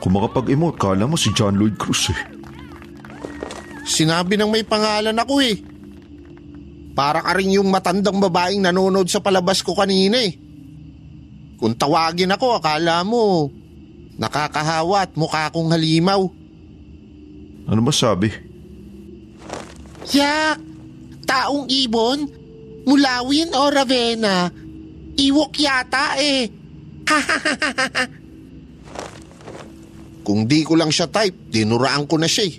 Kung 0.00 0.16
makapag-emote, 0.16 0.80
kala 0.80 1.04
mo 1.04 1.20
si 1.20 1.28
John 1.36 1.60
Lloyd 1.60 1.76
Cruz 1.76 2.08
eh. 2.08 2.20
Sinabi 3.84 4.40
ng 4.40 4.48
may 4.48 4.64
pangalan 4.64 5.16
ako 5.16 5.44
eh. 5.44 5.60
Para 6.96 7.20
ka 7.20 7.36
rin 7.36 7.52
yung 7.54 7.68
matandang 7.68 8.16
babaeng 8.16 8.64
nanonood 8.64 9.12
sa 9.12 9.20
palabas 9.20 9.60
ko 9.60 9.76
kanina 9.76 10.16
eh. 10.24 10.32
Kung 11.60 11.76
tawagin 11.76 12.32
ako, 12.32 12.56
akala 12.56 13.04
mo 13.04 13.52
nakakahawa 14.20 15.08
at 15.08 15.12
mukha 15.16 15.48
akong 15.48 15.72
halimaw. 15.72 16.20
Ano 17.68 17.80
ba 17.80 17.92
sabi? 17.92 18.28
Yak! 20.12 20.60
Taong 21.24 21.68
ibon? 21.68 22.28
Mulawin 22.84 23.52
o 23.56 23.64
Ravenna? 23.68 24.52
Iwok 25.16 25.54
yata 25.56 26.20
eh. 26.20 26.48
Kung 30.20 30.44
di 30.44 30.62
ko 30.62 30.76
lang 30.76 30.92
siya 30.92 31.08
type, 31.08 31.50
dinuraan 31.50 32.04
ko 32.04 32.20
na 32.20 32.28
siya 32.28 32.44
eh. 32.48 32.54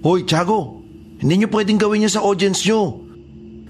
Hoy, 0.00 0.24
Tiago, 0.24 0.80
hindi 1.20 1.44
niyo 1.44 1.48
pwedeng 1.52 1.76
gawin 1.76 2.00
niya 2.04 2.16
sa 2.16 2.24
audience 2.24 2.64
niyo. 2.64 3.04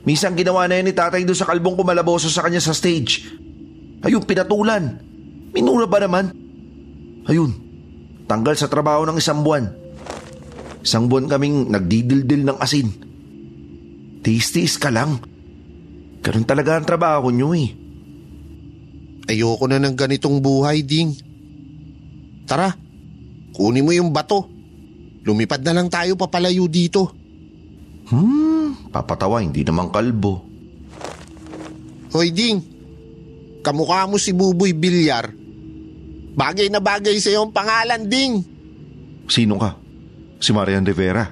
Minsan 0.07 0.39
ginawa 0.39 0.65
na 0.71 0.79
yan 0.79 0.87
ni 0.89 0.95
tatay 0.95 1.27
doon 1.27 1.37
sa 1.37 1.45
kalbong 1.51 1.77
kumalaboso 1.77 2.31
sa 2.31 2.47
kanya 2.47 2.63
sa 2.63 2.73
stage. 2.73 3.27
Ayun, 4.07 4.25
pinatulan. 4.25 5.03
Minura 5.51 5.85
ba 5.91 5.99
naman? 5.99 6.31
Ayun, 7.27 7.53
tanggal 8.31 8.55
sa 8.55 8.71
trabaho 8.71 9.05
ng 9.05 9.19
isang 9.19 9.43
buwan. 9.43 9.67
Isang 10.81 11.11
buwan 11.11 11.29
kaming 11.29 11.69
nagdidildil 11.69 12.49
ng 12.49 12.59
asin. 12.63 12.89
Tiis-tiis 14.25 14.81
ka 14.81 14.89
lang. 14.89 15.21
Ganun 16.25 16.47
talaga 16.49 16.79
ang 16.79 16.87
trabaho 16.89 17.29
niyo 17.29 17.53
eh. 17.53 17.75
Ayoko 19.29 19.69
na 19.69 19.83
ng 19.83 19.97
ganitong 19.99 20.41
buhay, 20.41 20.81
Ding. 20.81 21.30
Tara, 22.51 22.75
kunin 23.55 23.87
mo 23.87 23.95
yung 23.95 24.11
bato. 24.11 24.51
Lumipad 25.23 25.63
na 25.63 25.71
lang 25.71 25.87
tayo 25.87 26.19
papalayo 26.19 26.67
dito. 26.67 27.15
Hmm, 28.11 28.91
papatawa, 28.91 29.39
hindi 29.39 29.63
naman 29.63 29.95
kalbo. 29.95 30.43
Hoy, 32.11 32.35
Ding. 32.35 32.59
Kamukha 33.63 34.11
mo 34.11 34.19
si 34.19 34.35
Buboy 34.35 34.75
Bilyar. 34.75 35.31
Bagay 36.35 36.75
na 36.75 36.83
bagay 36.83 37.23
sa 37.23 37.31
iyong 37.31 37.55
pangalan, 37.55 38.11
Ding. 38.11 38.43
Sino 39.31 39.55
ka? 39.55 39.79
Si 40.43 40.51
Marian 40.51 40.83
Rivera. 40.83 41.31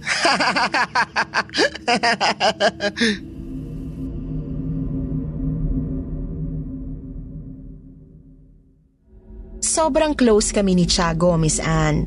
Sobrang 9.80 10.12
close 10.12 10.52
kami 10.52 10.76
ni 10.76 10.84
Tiago, 10.84 11.40
Miss 11.40 11.56
Anne. 11.56 12.04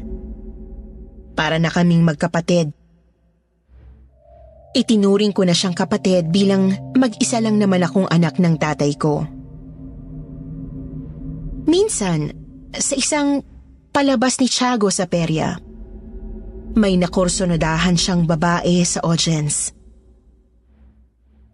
Para 1.34 1.58
na 1.58 1.74
kaming 1.74 2.06
magkapatid. 2.06 2.70
Itinuring 4.78 5.34
ko 5.34 5.42
na 5.42 5.58
siyang 5.58 5.74
kapatid 5.74 6.30
bilang 6.30 6.70
mag-isa 6.94 7.42
lang 7.42 7.58
naman 7.58 7.82
akong 7.82 8.06
anak 8.14 8.38
ng 8.38 8.62
tatay 8.62 8.94
ko. 8.94 9.26
Minsan, 11.66 12.38
sa 12.78 12.94
isang 12.94 13.42
palabas 13.90 14.38
ni 14.38 14.46
Tiago 14.54 14.94
sa 14.94 15.10
perya, 15.10 15.58
may 16.78 16.94
nakorsonodahan 17.02 17.98
siyang 17.98 18.30
babae 18.30 18.86
sa 18.86 19.02
audience. 19.02 19.74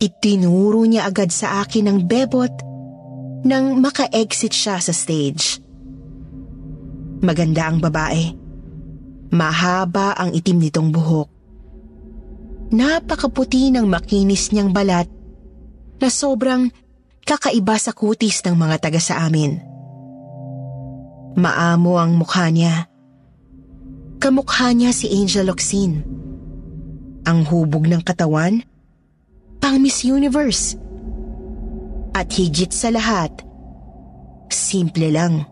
Itinuro 0.04 0.84
niya 0.84 1.08
agad 1.08 1.32
sa 1.32 1.64
akin 1.64 1.88
ng 1.88 2.00
bebot 2.04 2.52
nang 3.48 3.80
maka-exit 3.80 4.52
siya 4.52 4.84
sa 4.84 4.92
stage. 4.92 5.69
Maganda 7.20 7.68
ang 7.68 7.84
babae. 7.84 8.32
Mahaba 9.36 10.16
ang 10.16 10.32
itim 10.32 10.58
nitong 10.64 10.90
buhok. 10.90 11.30
Napakaputi 12.70 13.74
ng 13.74 13.86
makinis 13.86 14.54
niyang 14.54 14.72
balat 14.72 15.10
na 16.00 16.08
sobrang 16.08 16.72
kakaiba 17.28 17.76
sa 17.76 17.92
kutis 17.92 18.42
ng 18.46 18.56
mga 18.56 18.76
taga 18.80 19.02
sa 19.02 19.28
amin. 19.28 19.60
Maamo 21.36 22.00
ang 22.00 22.18
mukha 22.18 22.48
niya. 22.50 22.88
Kamukha 24.20 24.74
niya 24.74 24.92
si 24.96 25.12
Angel 25.14 25.48
Locsin. 25.48 26.04
Ang 27.28 27.46
hubog 27.48 27.86
ng 27.86 28.02
katawan, 28.02 28.64
pang 29.60 29.78
Miss 29.78 30.02
Universe. 30.08 30.74
At 32.16 32.34
higit 32.34 32.74
sa 32.74 32.90
lahat, 32.90 33.46
simple 34.50 35.14
lang. 35.14 35.46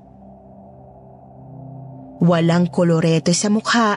Walang 2.17 2.73
koloreto 2.73 3.30
sa 3.34 3.53
mukha 3.53 3.93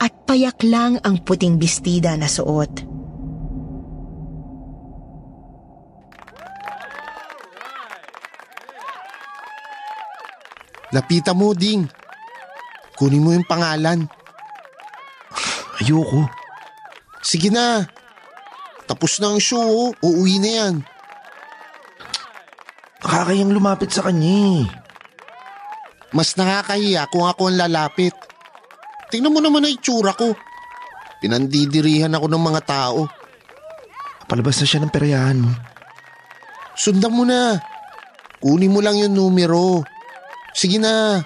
at 0.00 0.12
payak 0.24 0.64
lang 0.64 0.96
ang 1.04 1.20
puting 1.20 1.60
bestida 1.60 2.16
na 2.16 2.24
suot. 2.24 2.88
Lapita 10.90 11.36
mo, 11.36 11.54
Ding. 11.54 11.86
Kunin 12.98 13.22
mo 13.22 13.30
yung 13.30 13.46
pangalan. 13.46 14.10
Ayoko. 15.78 16.26
Sige 17.22 17.52
na. 17.52 17.86
Tapos 18.90 19.22
na 19.22 19.30
ang 19.30 19.38
show, 19.38 19.62
oh. 19.62 19.94
uuwi 20.02 20.42
na 20.42 20.50
yan. 20.50 20.74
Nakakayang 23.00 23.54
lumapit 23.54 23.94
sa 23.94 24.02
kanya 24.08 24.66
eh. 24.66 24.79
Mas 26.10 26.34
nakakahiya 26.34 27.06
kung 27.10 27.26
ako 27.26 27.50
ang 27.50 27.58
lalapit. 27.58 28.14
Tingnan 29.10 29.34
mo 29.34 29.40
naman 29.42 29.66
ang 29.66 29.74
itsura 29.74 30.14
ko. 30.14 30.34
Pinandidirihan 31.22 32.14
ako 32.14 32.26
ng 32.26 32.42
mga 32.42 32.60
tao. 32.66 33.06
Palabas 34.26 34.62
na 34.62 34.66
siya 34.66 34.80
ng 34.82 34.94
perayahan 34.94 35.42
mo. 35.42 35.50
Sundan 36.74 37.12
mo 37.14 37.22
na. 37.26 37.58
Kunin 38.40 38.72
mo 38.72 38.80
lang 38.80 38.96
yung 38.96 39.14
numero. 39.14 39.84
Sige 40.56 40.80
na. 40.80 41.20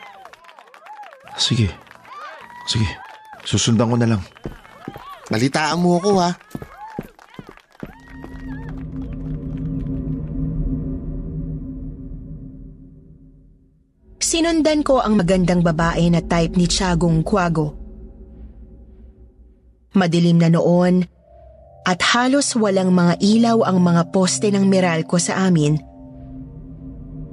Sige. 1.37 1.71
Sige. 2.67 2.89
Susundan 3.45 3.93
ko 3.93 3.97
na 4.01 4.09
lang. 4.17 4.23
Balitaan 5.29 5.81
mo 5.81 6.01
ako 6.01 6.11
ha. 6.21 6.33
Sinundan 14.25 14.81
ko 14.81 15.05
ang 15.05 15.21
magandang 15.21 15.61
babae 15.61 16.09
na 16.09 16.25
type 16.25 16.57
ni 16.57 16.65
Tiagong 16.65 17.21
Quago. 17.21 17.77
Madilim 19.93 20.41
na 20.41 20.49
noon 20.49 21.05
at 21.85 22.01
halos 22.17 22.57
walang 22.57 22.89
mga 22.89 23.21
ilaw 23.21 23.69
ang 23.69 23.85
mga 23.85 24.09
poste 24.17 24.49
ng 24.49 24.65
Meralco 24.65 25.21
sa 25.21 25.45
amin. 25.45 25.77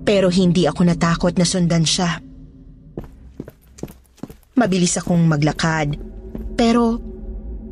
Pero 0.04 0.28
hindi 0.28 0.68
ako 0.68 0.92
natakot 0.92 1.40
na 1.40 1.48
sundan 1.48 1.88
siya. 1.88 2.20
Mabilis 4.60 5.00
akong 5.00 5.24
maglakad 5.32 5.96
pero 6.60 7.00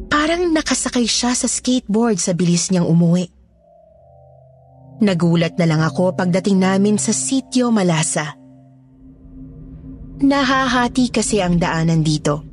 parang 0.07 0.47
nakasakay 0.47 1.03
siya 1.03 1.35
sa 1.35 1.51
skateboard 1.51 2.23
sa 2.23 2.31
bilis 2.31 2.71
niyang 2.71 2.87
umuwi. 2.87 3.27
Nagulat 5.03 5.59
na 5.59 5.67
lang 5.67 5.83
ako 5.83 6.15
pagdating 6.15 6.63
namin 6.63 6.95
sa 6.95 7.11
sitio 7.11 7.67
Malasa. 7.67 8.38
Nahahati 10.19 11.15
kasi 11.15 11.39
ang 11.39 11.55
daanan 11.55 12.03
dito. 12.03 12.43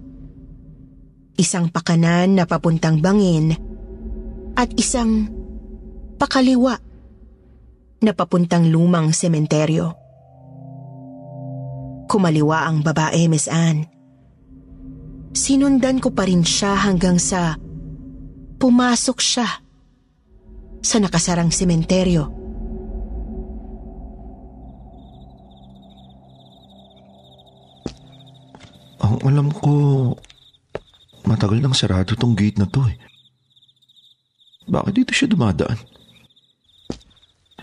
Isang 1.35 1.67
pakanan 1.75 2.39
na 2.39 2.47
papuntang 2.47 3.03
bangin 3.03 3.59
at 4.55 4.71
isang 4.79 5.27
pakaliwa 6.15 6.79
na 8.07 8.13
papuntang 8.15 8.71
lumang 8.71 9.11
sementeryo. 9.11 9.99
Kumaliwa 12.07 12.71
ang 12.71 12.87
babae, 12.87 13.27
Miss 13.27 13.51
Anne. 13.51 13.91
Sinundan 15.35 15.99
ko 15.99 16.15
pa 16.15 16.23
rin 16.23 16.47
siya 16.47 16.79
hanggang 16.87 17.19
sa 17.19 17.59
pumasok 18.63 19.19
siya 19.19 19.49
sa 20.87 20.97
nakasarang 21.03 21.51
sementeryo. 21.51 22.46
Ang 29.07 29.23
alam 29.23 29.49
ko, 29.55 29.71
matagal 31.31 31.63
nang 31.63 31.79
sarado 31.79 32.19
tong 32.19 32.35
gate 32.35 32.59
na 32.59 32.67
to 32.67 32.83
eh. 32.91 32.99
Bakit 34.67 34.93
dito 34.99 35.15
siya 35.15 35.31
dumadaan? 35.31 35.79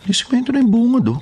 Nisimento 0.08 0.56
na 0.56 0.64
yung 0.64 0.72
bungad 0.72 1.12
oh. 1.12 1.22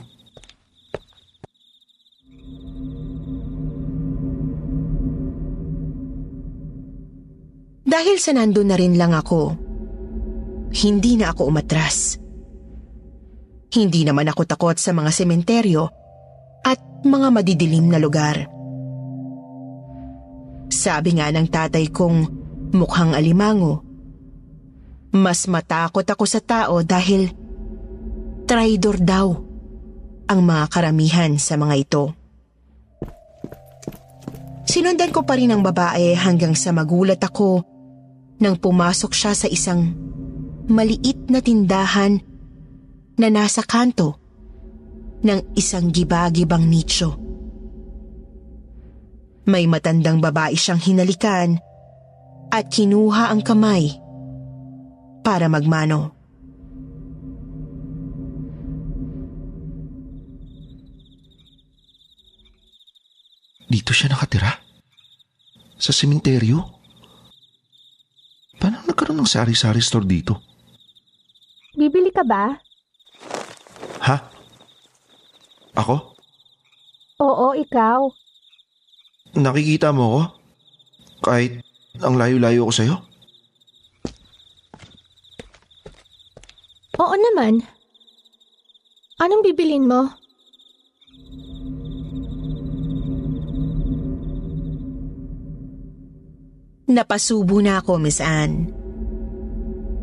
Dahil 7.82 8.22
sa 8.22 8.38
nandun 8.38 8.70
na 8.70 8.78
rin 8.78 8.94
lang 8.94 9.18
ako, 9.18 9.58
hindi 10.86 11.18
na 11.18 11.34
ako 11.34 11.50
umatras. 11.50 12.22
Hindi 13.74 14.06
naman 14.06 14.30
ako 14.30 14.46
takot 14.46 14.78
sa 14.78 14.94
mga 14.94 15.10
sementeryo 15.10 15.90
at 16.62 16.78
mga 17.02 17.28
madidilim 17.34 17.90
na 17.90 17.98
lugar. 17.98 18.61
Sabi 20.82 21.22
nga 21.22 21.30
ng 21.30 21.46
tatay 21.46 21.94
kong 21.94 22.26
mukhang 22.74 23.14
alimango, 23.14 23.86
mas 25.14 25.46
matakot 25.46 26.02
ako 26.02 26.26
sa 26.26 26.42
tao 26.42 26.82
dahil 26.82 27.30
traidor 28.50 28.98
daw 28.98 29.30
ang 30.26 30.42
mga 30.42 30.66
karamihan 30.74 31.38
sa 31.38 31.54
mga 31.54 31.76
ito. 31.78 32.04
Sinundan 34.66 35.14
ko 35.14 35.22
pa 35.22 35.38
rin 35.38 35.54
ang 35.54 35.62
babae 35.62 36.18
hanggang 36.18 36.58
sa 36.58 36.74
magulat 36.74 37.22
ako 37.22 37.62
nang 38.42 38.58
pumasok 38.58 39.14
siya 39.14 39.38
sa 39.38 39.46
isang 39.46 39.94
maliit 40.66 41.30
na 41.30 41.46
tindahan 41.46 42.18
na 43.22 43.28
nasa 43.30 43.62
kanto 43.62 44.18
ng 45.22 45.54
isang 45.54 45.94
gibagibang 45.94 46.66
nicho. 46.66 47.31
May 49.42 49.66
matandang 49.66 50.22
babae 50.22 50.54
siyang 50.54 50.78
hinalikan 50.78 51.58
at 52.54 52.70
kinuha 52.70 53.34
ang 53.34 53.42
kamay 53.42 53.90
para 55.26 55.50
magmano. 55.50 56.14
Dito 63.72 63.96
siya 63.96 64.12
nakatira? 64.12 64.52
Sa 65.80 65.96
sementeryo? 65.96 66.60
Paano 68.60 68.84
nagkaroon 68.86 69.24
ng 69.24 69.30
sari-sari 69.32 69.82
store 69.82 70.06
dito? 70.06 70.34
Bibili 71.74 72.12
ka 72.14 72.22
ba? 72.22 72.52
Ha? 74.06 74.16
Ako? 75.80 75.96
Oo, 77.24 77.48
ikaw. 77.56 78.21
Nakikita 79.32 79.96
mo 79.96 80.04
ko? 80.12 80.22
Kahit 81.24 81.64
ang 82.04 82.20
layo-layo 82.20 82.68
ko 82.68 82.74
sa'yo? 82.74 82.96
Oo 87.00 87.16
naman. 87.16 87.64
Anong 89.22 89.44
bibilin 89.46 89.88
mo? 89.88 90.12
Napasubo 96.92 97.64
na 97.64 97.80
ako, 97.80 98.04
Miss 98.04 98.20
Anne. 98.20 98.68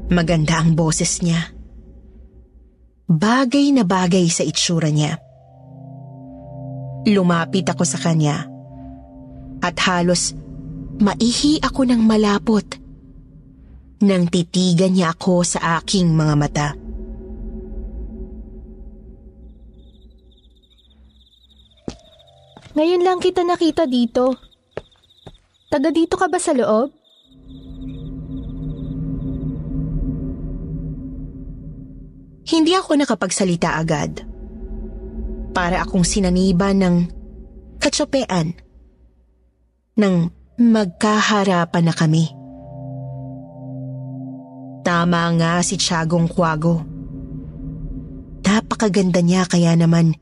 Maganda 0.08 0.56
ang 0.56 0.72
boses 0.72 1.20
niya. 1.20 1.52
Bagay 3.12 3.76
na 3.76 3.84
bagay 3.84 4.24
sa 4.32 4.40
itsura 4.40 4.88
niya. 4.88 5.20
Lumapit 7.04 7.68
ako 7.68 7.84
sa 7.84 8.00
kanya 8.00 8.58
at 9.62 9.77
halos 9.83 10.35
maihi 10.99 11.62
ako 11.62 11.87
ng 11.87 12.03
malapot 12.03 12.66
nang 13.99 14.31
titigan 14.31 14.94
niya 14.94 15.14
ako 15.14 15.42
sa 15.42 15.83
aking 15.83 16.14
mga 16.14 16.35
mata. 16.38 16.68
Ngayon 22.79 23.03
lang 23.03 23.18
kita 23.18 23.42
nakita 23.42 23.90
dito. 23.90 24.38
Taga 25.66 25.90
dito 25.90 26.14
ka 26.14 26.31
ba 26.31 26.38
sa 26.38 26.55
loob? 26.55 26.94
Hindi 32.49 32.73
ako 32.79 33.03
nakapagsalita 33.03 33.83
agad. 33.83 34.23
Para 35.51 35.83
akong 35.83 36.07
sinaniban 36.07 36.79
ng 36.79 36.97
katsopean. 37.83 38.67
Nang 39.98 40.30
magkaharapan 40.56 41.84
na 41.84 41.94
kami. 41.94 42.30
Tama 44.87 45.22
nga 45.37 45.58
si 45.61 45.74
Tiagong 45.74 46.30
Kwago. 46.30 46.80
Napakaganda 48.48 49.20
niya 49.20 49.44
kaya 49.44 49.76
naman 49.76 50.16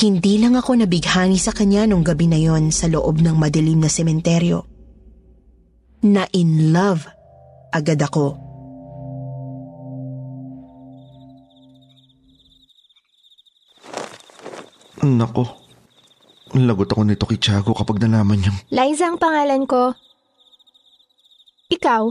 hindi 0.00 0.40
lang 0.40 0.56
ako 0.56 0.80
nabighani 0.80 1.36
sa 1.36 1.52
kanya 1.52 1.84
nung 1.84 2.00
gabi 2.00 2.24
na 2.24 2.40
yon 2.40 2.72
sa 2.72 2.88
loob 2.88 3.20
ng 3.20 3.36
madilim 3.36 3.84
na 3.84 3.92
sementeryo. 3.92 4.64
Na 6.04 6.24
in 6.32 6.72
love 6.72 7.04
agad 7.72 8.00
ako. 8.00 8.36
Nako. 15.00 15.69
Lagot 16.50 16.90
ako 16.90 17.06
nito 17.06 17.30
kay 17.30 17.38
Tiago 17.38 17.70
kapag 17.70 18.02
nalaman 18.02 18.42
niyang... 18.42 18.58
Liza 18.74 19.06
ang 19.06 19.22
pangalan 19.22 19.62
ko. 19.70 19.94
Ikaw? 21.70 22.02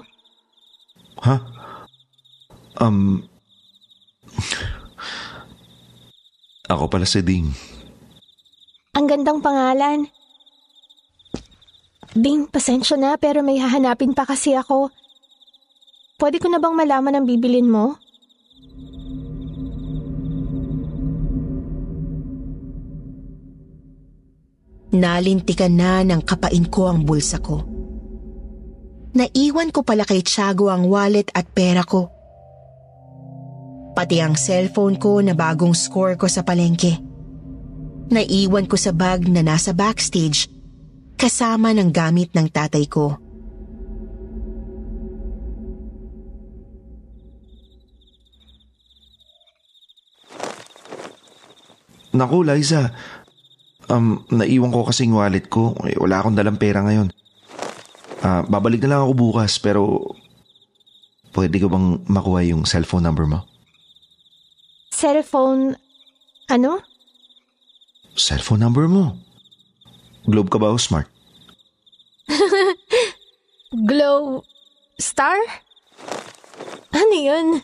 Ha? 1.28 1.36
Um... 2.80 3.28
Ako 6.72 6.88
pala 6.88 7.04
si 7.04 7.20
Ding. 7.20 7.52
Ang 8.96 9.06
gandang 9.10 9.44
pangalan. 9.44 10.08
Ding, 12.16 12.48
pasensya 12.48 12.96
na 12.96 13.20
pero 13.20 13.44
may 13.44 13.60
hahanapin 13.60 14.16
pa 14.16 14.24
kasi 14.24 14.56
ako. 14.56 14.94
Pwede 16.16 16.40
ko 16.40 16.48
na 16.48 16.64
bang 16.64 16.76
malaman 16.76 17.20
ang 17.20 17.26
bibilin 17.28 17.68
mo? 17.68 18.00
Nalintikan 24.90 25.74
na 25.78 26.02
ng 26.02 26.26
kapain 26.26 26.66
ko 26.66 26.90
ang 26.90 27.06
bulsa 27.06 27.38
ko. 27.38 27.62
Naiwan 29.14 29.70
ko 29.70 29.86
pala 29.86 30.06
kay 30.06 30.22
Tiago 30.26 30.70
ang 30.70 30.90
wallet 30.90 31.30
at 31.34 31.50
pera 31.50 31.86
ko. 31.86 32.10
Pati 33.94 34.18
ang 34.22 34.38
cellphone 34.38 34.98
ko 34.98 35.22
na 35.22 35.34
bagong 35.38 35.74
score 35.74 36.18
ko 36.18 36.26
sa 36.26 36.42
palengke. 36.42 36.98
Naiwan 38.10 38.66
ko 38.66 38.78
sa 38.78 38.90
bag 38.90 39.30
na 39.30 39.46
nasa 39.46 39.70
backstage 39.74 40.50
kasama 41.20 41.76
ng 41.76 41.94
gamit 41.94 42.34
ng 42.34 42.48
tatay 42.50 42.90
ko. 42.90 43.20
Naku, 52.10 52.42
Liza. 52.42 52.90
Um, 53.90 54.22
naiwan 54.30 54.70
ko 54.70 54.86
kasing 54.86 55.18
wallet 55.18 55.50
ko. 55.50 55.74
Eh, 55.90 55.98
wala 55.98 56.22
akong 56.22 56.38
dalang 56.38 56.62
pera 56.62 56.86
ngayon. 56.86 57.10
Ah, 58.22 58.46
babalik 58.46 58.86
na 58.86 58.94
lang 58.94 59.02
ako 59.08 59.14
bukas 59.16 59.58
pero 59.58 60.14
pwede 61.34 61.58
ko 61.58 61.74
bang 61.74 62.06
makuha 62.06 62.46
yung 62.46 62.70
cellphone 62.70 63.08
number 63.08 63.26
mo? 63.26 63.42
Cellphone... 64.94 65.74
Ano? 66.50 66.82
Cellphone 68.14 68.62
number 68.62 68.86
mo? 68.86 69.18
Globe 70.30 70.54
ka 70.54 70.62
ba 70.62 70.70
o 70.70 70.78
smart? 70.78 71.10
Glow... 73.90 74.46
Star? 75.00 75.40
Ano 76.92 77.16
yun? 77.16 77.64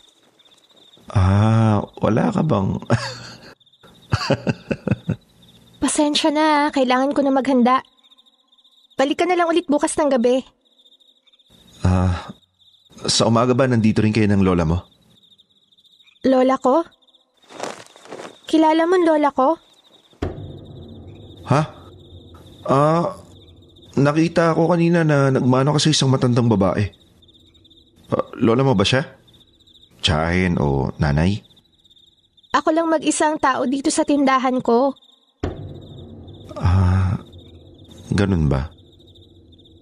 Ah, 1.11 1.83
wala 1.99 2.31
ka 2.31 2.41
bang... 2.41 2.79
Pasensya 5.95 6.27
na, 6.27 6.75
kailangan 6.75 7.15
ko 7.15 7.23
na 7.23 7.31
maghanda. 7.31 7.79
Balik 8.99 9.23
ka 9.23 9.31
na 9.31 9.39
lang 9.39 9.47
ulit 9.47 9.63
bukas 9.71 9.95
ng 9.95 10.11
gabi. 10.11 10.43
Ah, 11.87 12.35
sa 13.07 13.31
umaga 13.31 13.55
ba 13.55 13.63
nandito 13.63 14.03
rin 14.03 14.11
kayo 14.11 14.27
ng 14.27 14.43
lola 14.43 14.67
mo? 14.67 14.83
Lola 16.27 16.59
ko? 16.59 16.83
Kilala 18.43 18.83
mo 18.83 18.99
lola 18.99 19.31
ko? 19.31 19.55
Ha? 21.47 21.61
Ah, 22.67 23.15
nakita 23.95 24.51
ko 24.51 24.67
kanina 24.67 25.07
na 25.07 25.31
nagmano 25.31 25.71
ka 25.71 25.79
sa 25.79 25.95
isang 25.95 26.11
matandang 26.11 26.51
babae. 26.51 26.91
Ah, 28.11 28.27
lola 28.35 28.67
mo 28.67 28.75
ba 28.75 28.83
siya? 28.83 29.07
Tsahin 30.03 30.59
o 30.59 30.91
nanay? 30.99 31.39
Ako 32.51 32.75
lang 32.75 32.91
mag-isang 32.91 33.39
tao 33.39 33.63
dito 33.63 33.87
sa 33.87 34.03
tindahan 34.03 34.59
ko. 34.59 34.91
Ah, 36.55 37.19
ganun 38.15 38.47
ba? 38.47 38.71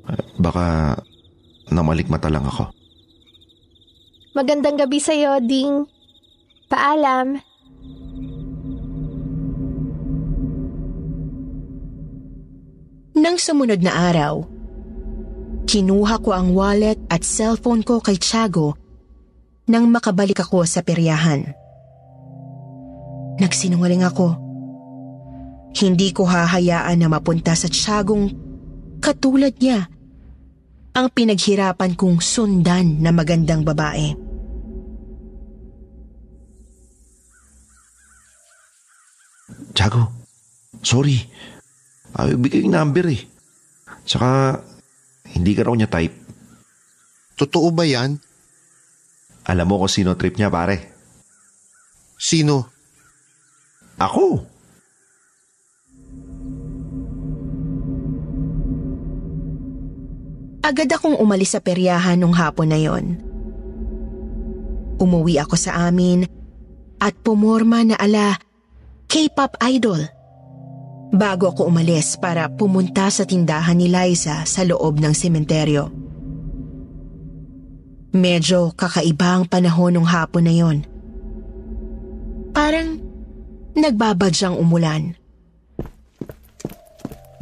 Ah, 0.10 0.20
Baka 0.42 0.98
namalikmata 1.70 2.28
lang 2.28 2.44
ako. 2.50 2.74
Magandang 4.34 4.82
gabi 4.82 4.98
sa'yo, 4.98 5.38
Ding. 5.46 5.86
Paalam. 6.68 7.38
Nang 13.14 13.38
sumunod 13.38 13.80
na 13.86 14.10
araw, 14.10 14.44
kinuha 15.70 16.18
ko 16.20 16.34
ang 16.34 16.52
wallet 16.58 16.98
at 17.08 17.24
cellphone 17.24 17.86
ko 17.86 18.02
kay 18.04 18.18
Tiago 18.20 18.76
nang 19.70 19.88
makabalik 19.88 20.44
ako 20.44 20.68
sa 20.68 20.84
peryahan. 20.84 21.56
Nagsinungaling 23.40 24.04
ako. 24.04 24.43
Hindi 25.74 26.14
ko 26.14 26.30
hahayaan 26.30 27.02
na 27.02 27.10
mapunta 27.10 27.58
sa 27.58 27.66
Tiagong 27.66 28.30
katulad 29.02 29.58
niya 29.58 29.90
ang 30.94 31.10
pinaghirapan 31.10 31.98
kong 31.98 32.22
sundan 32.22 33.02
na 33.02 33.10
magandang 33.10 33.66
babae. 33.66 34.14
Tiago, 39.74 40.14
sorry. 40.86 41.18
Ayaw 42.14 42.38
bigay 42.38 42.62
yung 42.62 42.78
number 42.78 43.10
eh. 43.10 43.26
Tsaka, 44.06 44.62
hindi 45.34 45.58
ka 45.58 45.66
raw 45.66 45.74
niya 45.74 45.90
type. 45.90 46.14
Totoo 47.34 47.74
ba 47.74 47.82
yan? 47.82 48.22
Alam 49.50 49.66
mo 49.66 49.82
kung 49.82 49.90
sino 49.90 50.14
trip 50.14 50.38
niya 50.38 50.54
pare. 50.54 50.94
Sino? 52.22 52.70
Ako. 53.98 54.53
Agad 60.64 60.88
akong 60.96 61.20
umalis 61.20 61.52
sa 61.52 61.60
peryahan 61.60 62.16
nung 62.16 62.32
hapon 62.32 62.72
na 62.72 62.80
yon. 62.80 63.20
Umuwi 64.96 65.36
ako 65.36 65.60
sa 65.60 65.92
amin 65.92 66.24
at 67.04 67.12
pumorma 67.20 67.84
na 67.84 68.00
ala 68.00 68.40
K-pop 69.12 69.60
idol. 69.68 70.00
Bago 71.12 71.52
ako 71.52 71.68
umalis 71.68 72.16
para 72.16 72.48
pumunta 72.48 73.12
sa 73.12 73.28
tindahan 73.28 73.76
ni 73.76 73.92
Liza 73.92 74.48
sa 74.48 74.64
loob 74.64 75.04
ng 75.04 75.12
sementeryo. 75.12 75.92
Medyo 78.16 78.72
kakaiba 78.74 79.36
ang 79.36 79.46
panahon 79.46 80.00
ng 80.00 80.08
hapon 80.08 80.48
na 80.48 80.54
yon. 80.56 80.78
Parang 82.56 83.04
nagbabadyang 83.76 84.56
umulan. 84.56 85.12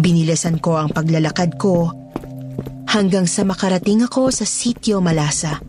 Binilisan 0.01 0.57
ko 0.57 0.81
ang 0.81 0.89
paglalakad 0.89 1.61
ko 1.61 2.00
hanggang 2.91 3.23
sa 3.23 3.47
makarating 3.47 4.03
ako 4.03 4.35
sa 4.35 4.43
sitio 4.43 4.99
Malasa. 4.99 5.63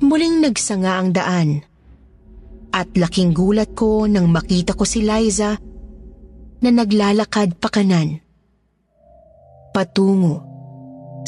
Muling 0.00 0.40
nagsanga 0.40 0.96
ang 0.96 1.12
daan 1.12 1.60
at 2.72 2.88
laking 2.96 3.36
gulat 3.36 3.76
ko 3.76 4.08
nang 4.08 4.32
makita 4.32 4.72
ko 4.72 4.88
si 4.88 5.04
Liza 5.04 5.60
na 6.64 6.70
naglalakad 6.72 7.60
pa 7.60 7.68
kanan 7.68 8.20
patungo 9.76 10.40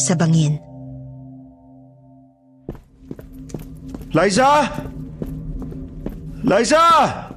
sa 0.01 0.17
bangin. 0.17 0.57
Liza! 4.09 4.65
Liza! 6.49 7.28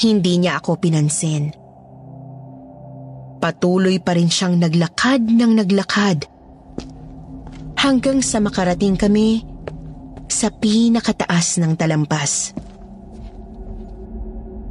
Hindi 0.00 0.40
niya 0.40 0.56
ako 0.56 0.80
pinansin. 0.80 1.52
Patuloy 3.40 4.00
pa 4.00 4.16
rin 4.16 4.32
siyang 4.32 4.56
naglakad 4.56 5.28
ng 5.28 5.52
naglakad 5.60 6.24
hanggang 7.76 8.24
sa 8.24 8.40
makarating 8.40 8.96
kami 8.96 9.44
sa 10.28 10.48
pinakataas 10.48 11.60
ng 11.60 11.72
talampas. 11.76 12.56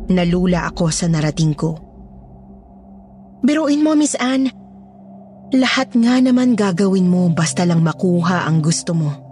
Nalula 0.10 0.66
ako 0.66 0.90
sa 0.90 1.06
narating 1.06 1.54
ko. 1.54 1.78
Biruin 3.46 3.86
mo, 3.86 3.94
Miss 3.94 4.18
Anne. 4.18 4.50
Lahat 5.54 5.94
nga 5.94 6.18
naman 6.22 6.58
gagawin 6.58 7.06
mo 7.06 7.30
basta 7.30 7.66
lang 7.70 7.86
makuha 7.86 8.50
ang 8.50 8.66
gusto 8.66 8.98
mo. 8.98 9.29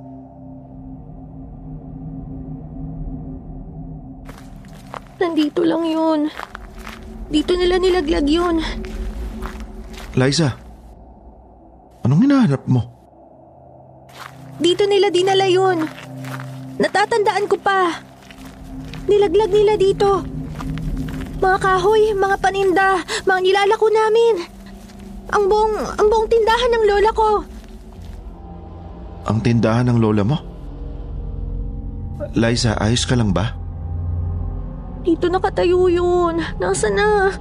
Nandito 5.58 5.74
lang 5.74 5.89
yun. 5.89 6.20
Dito 7.34 7.58
nila 7.58 7.82
nilaglag 7.82 8.30
yun. 8.30 8.62
Liza, 10.13 10.54
anong 12.06 12.22
hinahanap 12.30 12.62
mo? 12.70 12.86
Dito 14.62 14.86
nila 14.86 15.10
dinala 15.10 15.50
yun. 15.50 15.82
Natatandaan 16.78 17.50
ko 17.50 17.58
pa. 17.58 17.89
Nilaglag 19.10 19.50
nila 19.50 19.74
dito. 19.82 20.22
Mga 21.41 21.58
kahoy, 21.58 22.13
mga 22.13 22.38
paninda, 22.38 23.02
mga 23.26 23.41
nilalako 23.41 23.89
namin. 23.89 24.46
Ang 25.34 25.43
buong, 25.50 25.74
ang 25.98 26.06
buong 26.06 26.30
tindahan 26.30 26.70
ng 26.70 26.86
lola 26.86 27.12
ko. 27.17 27.30
Ang 29.26 29.41
tindahan 29.41 29.89
ng 29.89 29.98
lola 29.98 30.22
mo? 30.22 30.38
Liza, 32.38 32.78
ayos 32.78 33.10
ka 33.10 33.17
lang 33.17 33.34
ba? 33.34 33.66
Dito 35.08 35.32
nakatayo 35.32 35.88
yun. 35.88 36.36
Nasa 36.60 36.91
na? 36.91 37.32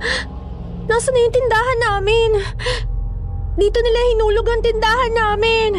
Nasa 0.86 1.10
na 1.10 1.18
yung 1.18 1.34
tindahan 1.34 1.80
namin? 1.82 2.30
Dito 3.58 3.82
nila 3.82 4.00
hinulog 4.14 4.46
ang 4.46 4.62
tindahan 4.62 5.12
namin. 5.18 5.70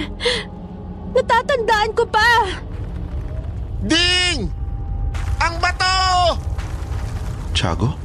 Natatandaan 1.15 1.91
ko 1.95 2.03
pa. 2.11 2.27
Ding! 3.87 4.51
Ang 5.39 5.55
bato! 5.63 5.95
Tiago? 7.55 7.95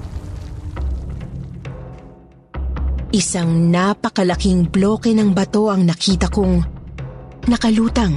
Isang 3.11 3.75
napakalaking 3.75 4.71
bloke 4.71 5.11
ng 5.11 5.35
bato 5.35 5.75
ang 5.75 5.83
nakita 5.83 6.31
kong 6.31 6.63
nakalutang 7.51 8.15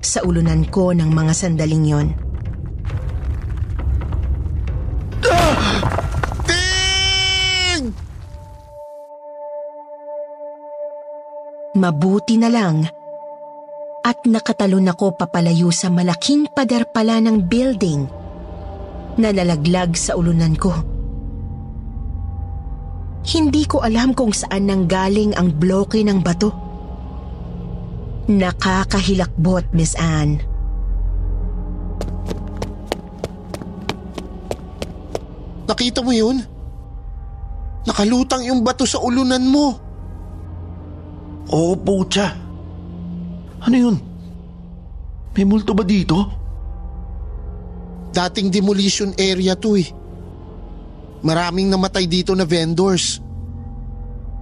sa 0.00 0.24
ulunan 0.24 0.64
ko 0.72 0.96
ng 0.96 1.12
mga 1.12 1.32
sandaling 1.36 1.84
yon. 1.84 2.29
Mabuti 11.80 12.36
na 12.36 12.52
lang 12.52 12.84
at 14.04 14.20
nakatalon 14.28 14.92
ako 14.92 15.16
papalayo 15.16 15.72
sa 15.72 15.88
malaking 15.88 16.44
pader 16.52 16.84
pala 16.84 17.16
ng 17.24 17.48
building 17.48 18.04
na 19.16 19.32
nalaglag 19.32 19.96
sa 19.96 20.12
ulunan 20.12 20.60
ko. 20.60 20.76
Hindi 23.24 23.64
ko 23.64 23.80
alam 23.80 24.12
kung 24.12 24.36
saan 24.36 24.68
nanggaling 24.68 25.32
ang 25.40 25.56
bloke 25.56 25.96
ng 25.96 26.20
bato. 26.20 26.52
Nakakahilakbot, 28.28 29.72
Miss 29.72 29.96
Anne. 29.96 30.40
Nakita 35.64 36.04
mo 36.04 36.12
yun? 36.12 36.44
Nakalutang 37.88 38.44
yung 38.44 38.60
bato 38.60 38.84
sa 38.84 39.00
ulunan 39.00 39.40
mo. 39.48 39.89
Oo, 41.50 41.74
putya. 41.74 42.30
Ano 43.60 43.76
yun? 43.76 43.96
May 45.34 45.42
multo 45.46 45.74
ba 45.74 45.82
dito? 45.82 46.16
Dating 48.10 48.50
demolition 48.50 49.14
area 49.18 49.54
to 49.58 49.78
eh. 49.78 49.86
Maraming 51.22 51.70
namatay 51.70 52.06
dito 52.06 52.34
na 52.34 52.46
vendors. 52.46 53.22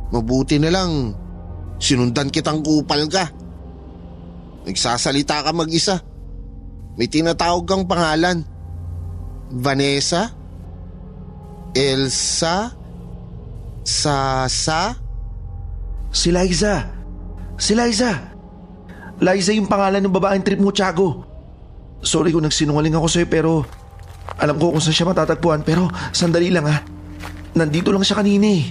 Mabuti 0.09 0.57
na 0.57 0.73
lang, 0.73 1.13
sinundan 1.77 2.33
kitang 2.33 2.65
kupal 2.65 3.05
ka. 3.09 3.29
Nagsasalita 4.65 5.45
ka 5.45 5.53
mag-isa. 5.53 6.01
May 6.97 7.09
tinatawag 7.09 7.65
kang 7.69 7.85
pangalan. 7.85 8.45
Vanessa? 9.49 10.33
Elsa? 11.73 12.73
Sasa? 13.85 14.93
Si 16.13 16.29
Liza. 16.33 16.98
Si 17.59 17.75
Liza. 17.75 18.15
Liza 19.19 19.51
yung 19.51 19.67
pangalan 19.67 19.99
ng 20.07 20.15
babaeng 20.15 20.47
trip 20.47 20.63
mo, 20.63 20.71
Tiago. 20.71 21.27
Sorry 21.99 22.31
kung 22.31 22.47
nagsinungaling 22.47 22.95
ako 22.95 23.07
sa'yo 23.11 23.27
pero 23.27 23.67
alam 24.39 24.55
ko 24.55 24.71
kung 24.71 24.79
saan 24.79 24.95
siya 24.95 25.11
matatagpuan 25.11 25.67
pero 25.67 25.91
sandali 26.15 26.55
lang 26.55 26.71
ha. 26.71 26.79
Nandito 27.59 27.91
lang 27.91 28.07
siya 28.07 28.23
kanina 28.23 28.47
eh. 28.47 28.65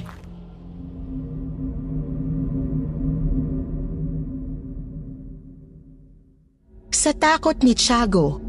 Sa 6.95 7.11
takot 7.11 7.59
ni 7.67 7.75
Tiago, 7.75 8.39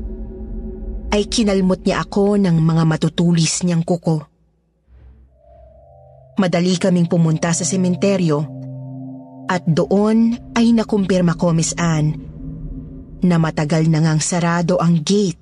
ay 1.11 1.27
kinalmot 1.27 1.83
niya 1.83 2.07
ako 2.07 2.39
ng 2.39 2.57
mga 2.63 2.83
matutulis 2.87 3.67
niyang 3.67 3.83
kuko. 3.83 4.23
Madali 6.39 6.79
kaming 6.79 7.11
pumunta 7.11 7.51
sa 7.51 7.67
sementeryo 7.67 8.58
at 9.49 9.65
doon 9.65 10.37
ay 10.53 10.77
nakumpirma 10.77 11.35
ko, 11.41 11.57
Miss 11.57 11.73
Anne, 11.81 12.15
na 13.25 13.41
matagal 13.41 13.89
na 13.89 14.05
ngang 14.05 14.23
sarado 14.23 14.77
ang 14.79 15.01
gate 15.01 15.41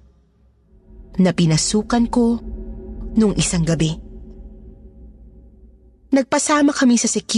na 1.19 1.35
pinasukan 1.35 2.07
ko 2.09 2.39
nung 3.19 3.35
isang 3.35 3.67
gabi. 3.67 3.93
Nagpasama 6.15 6.71
kami 6.71 6.97
sa 6.97 7.11
CQ 7.11 7.33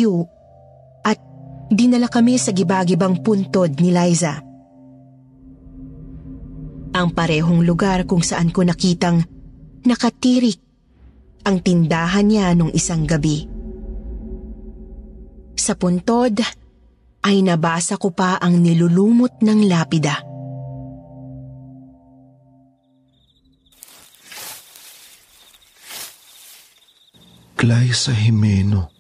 at 1.03 1.19
dinala 1.73 2.07
kami 2.07 2.37
sa 2.37 2.53
gibagibang 2.53 3.25
puntod 3.25 3.73
ni 3.81 3.91
Liza. 3.91 4.45
Ang 6.93 7.09
parehong 7.15 7.65
lugar 7.65 8.05
kung 8.05 8.21
saan 8.21 8.53
ko 8.53 8.67
nakitang 8.67 9.25
nakatirik 9.87 10.61
ang 11.47 11.63
tindahan 11.65 12.27
niya 12.29 12.53
nung 12.53 12.75
isang 12.75 13.09
gabi. 13.09 13.58
Sa 15.59 15.75
puntod 15.75 16.39
ay 17.27 17.43
nabasa 17.43 17.99
ko 17.99 18.15
pa 18.15 18.39
ang 18.39 18.63
nilulumot 18.63 19.43
ng 19.43 19.67
lapida. 19.67 20.23
Glyza 27.59 28.15
Jimeno. 28.15 28.95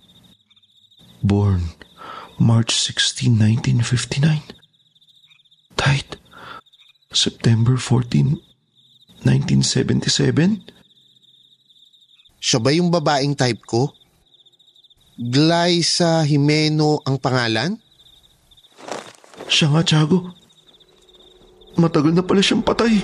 Born 1.23 1.63
March 2.43 2.75
16, 2.75 3.39
1959. 3.39 4.43
Died 5.79 6.19
September 7.15 7.79
14, 7.79 8.35
1977. 9.23 10.59
Siya 12.39 12.59
ba 12.59 12.71
yung 12.75 12.91
babaeng 12.91 13.39
type 13.39 13.63
ko? 13.63 13.98
Glyza 15.19 16.23
Jimeno 16.23 17.03
ang 17.03 17.19
pangalan? 17.19 17.75
Siya 19.51 19.67
nga, 19.67 19.83
Tiago. 19.83 20.31
Matagal 21.75 22.15
na 22.15 22.23
pala 22.23 22.39
siyang 22.39 22.63
patay. 22.63 23.03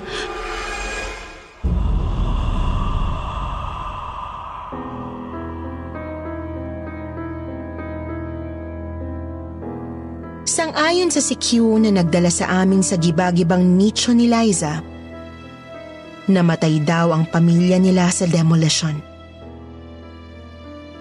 Sang-ayon 10.47 11.11
sa 11.11 11.19
si 11.19 11.35
Q 11.35 11.83
na 11.83 11.91
nagdala 11.91 12.31
sa 12.31 12.63
amin 12.63 12.87
sa 12.87 12.95
gibagibang 12.95 13.75
nicho 13.75 14.15
ni 14.15 14.31
Liza, 14.31 14.87
namatay 16.31 16.79
daw 16.79 17.11
ang 17.11 17.27
pamilya 17.27 17.83
nila 17.83 18.07
sa 18.15 18.31
demolition. 18.31 19.14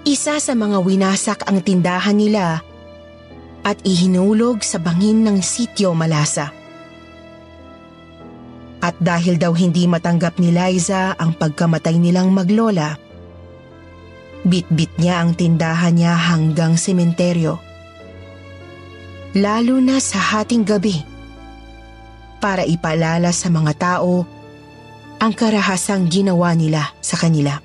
Isa 0.04 0.36
sa 0.38 0.54
mga 0.54 0.84
winasak 0.84 1.48
ang 1.48 1.64
tindahan 1.64 2.20
nila 2.20 2.60
at 3.64 3.80
ihinulog 3.88 4.60
sa 4.60 4.80
bangin 4.80 5.24
ng 5.24 5.40
sityo 5.40 5.96
Malasa. 5.96 6.52
At 8.84 9.00
dahil 9.00 9.40
daw 9.40 9.56
hindi 9.56 9.88
matanggap 9.88 10.44
ni 10.44 10.52
Liza 10.52 11.16
ang 11.16 11.40
pagkamatay 11.40 11.96
nilang 11.96 12.36
maglola, 12.36 13.00
bitbit 14.44 14.92
niya 15.00 15.24
ang 15.24 15.40
tindahan 15.40 15.96
niya 15.96 16.20
hanggang 16.20 16.76
sementeryo 16.76 17.74
lalo 19.34 19.82
na 19.82 19.98
sa 19.98 20.22
hating 20.22 20.62
gabi, 20.62 21.02
para 22.38 22.62
ipaalala 22.62 23.34
sa 23.34 23.50
mga 23.50 23.74
tao 23.82 24.30
ang 25.18 25.34
karahasang 25.34 26.06
ginawa 26.06 26.54
nila 26.54 26.94
sa 27.02 27.18
kanila. 27.18 27.58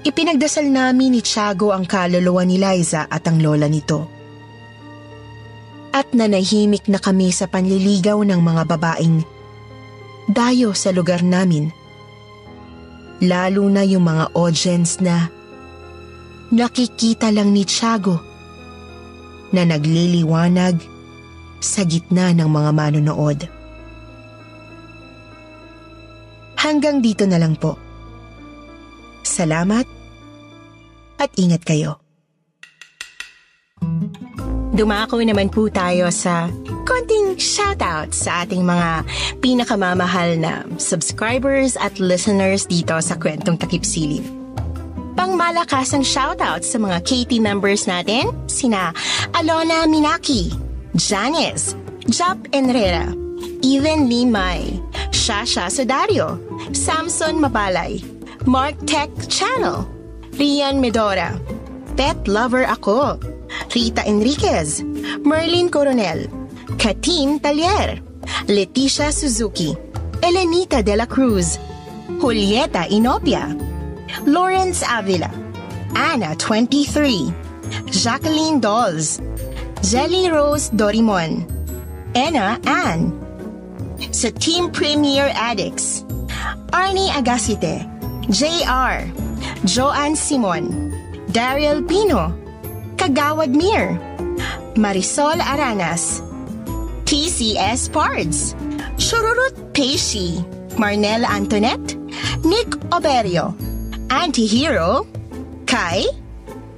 Ipinagdasal 0.00 0.64
namin 0.64 1.12
ni 1.12 1.20
Tiago 1.20 1.76
ang 1.76 1.84
kaluluwa 1.84 2.40
ni 2.48 2.56
Liza 2.56 3.04
at 3.04 3.20
ang 3.28 3.36
lola 3.36 3.68
nito. 3.68 4.08
At 5.92 6.16
nanahimik 6.16 6.88
na 6.88 6.96
kami 6.96 7.28
sa 7.28 7.44
panliligaw 7.44 8.16
ng 8.24 8.40
mga 8.40 8.62
babaeng 8.64 9.20
dayo 10.32 10.72
sa 10.72 10.88
lugar 10.88 11.20
namin. 11.20 11.68
Lalo 13.20 13.68
na 13.68 13.84
yung 13.84 14.08
mga 14.08 14.32
audience 14.32 15.04
na 15.04 15.28
nakikita 16.48 17.28
lang 17.28 17.52
ni 17.52 17.68
Tiago 17.68 18.24
na 19.52 19.68
nagliliwanag 19.68 20.80
sa 21.60 21.84
gitna 21.84 22.32
ng 22.32 22.48
mga 22.48 22.70
manonood. 22.72 23.38
Hanggang 26.56 27.04
dito 27.04 27.28
na 27.28 27.36
lang 27.36 27.52
po. 27.60 27.89
Salamat 29.30 29.86
at 31.22 31.30
ingat 31.38 31.62
kayo. 31.62 32.02
Dumako 34.74 35.22
naman 35.22 35.54
po 35.54 35.70
tayo 35.70 36.10
sa 36.10 36.50
konting 36.82 37.38
shoutout 37.38 38.10
sa 38.10 38.42
ating 38.42 38.66
mga 38.66 39.06
pinakamamahal 39.38 40.34
na 40.34 40.66
subscribers 40.82 41.78
at 41.78 42.02
listeners 42.02 42.66
dito 42.66 42.98
sa 42.98 43.14
Kwentong 43.14 43.54
Takip 43.54 43.86
Silim 43.86 44.40
pangmalakasang 45.20 46.00
shoutout 46.00 46.64
sa 46.64 46.80
mga 46.80 47.04
KT 47.04 47.44
members 47.44 47.84
natin, 47.84 48.32
sina 48.48 48.88
Alona 49.36 49.84
Minaki, 49.84 50.48
Janice, 50.96 51.76
Jap 52.08 52.40
Enrera, 52.56 53.12
Even 53.60 54.08
Limay, 54.08 54.80
Shasha 55.12 55.68
Sudario, 55.68 56.40
Samson 56.72 57.36
Mabalay, 57.36 58.00
Mark 58.46 58.74
Tech 58.86 59.10
Channel, 59.28 59.84
Rian 60.32 60.80
Medora, 60.80 61.38
Pet 61.96 62.16
Lover 62.26 62.64
Ako, 62.64 63.20
Rita 63.74 64.00
Enriquez, 64.08 64.82
Merlin 65.24 65.68
Coronel, 65.68 66.24
Katim 66.80 67.38
Talier, 67.38 68.00
Leticia 68.48 69.12
Suzuki, 69.12 69.76
Elenita 70.22 70.82
de 70.82 70.96
la 70.96 71.04
Cruz, 71.04 71.58
Julieta 72.18 72.88
Inopia, 72.88 73.52
Lawrence 74.24 74.82
Avila, 74.88 75.30
Anna 75.94 76.34
23, 76.34 77.28
Jacqueline 77.92 78.58
Dolls, 78.58 79.20
Jelly 79.82 80.30
Rose 80.30 80.70
Dorimon, 80.70 81.44
Anna 82.16 82.58
Ann, 82.64 83.12
sa 84.10 84.30
Team 84.40 84.72
Premier 84.72 85.28
Addicts, 85.36 86.04
Arnie 86.72 87.12
Agasite, 87.12 87.99
JR, 88.30 89.10
Joanne 89.66 90.14
Simon, 90.14 90.94
Daryl 91.34 91.82
Pino, 91.82 92.30
Kagawad 92.94 93.50
Mir, 93.50 93.98
Marisol 94.78 95.42
Aranas, 95.42 96.22
TCS 97.10 97.90
Pards, 97.90 98.54
Shururut 99.02 99.74
Peishi, 99.74 100.46
Marnel 100.78 101.26
Antoinette, 101.26 101.98
Nick 102.46 102.70
Oberio, 102.94 103.50
Antihero, 104.14 105.10
Kai, 105.66 106.06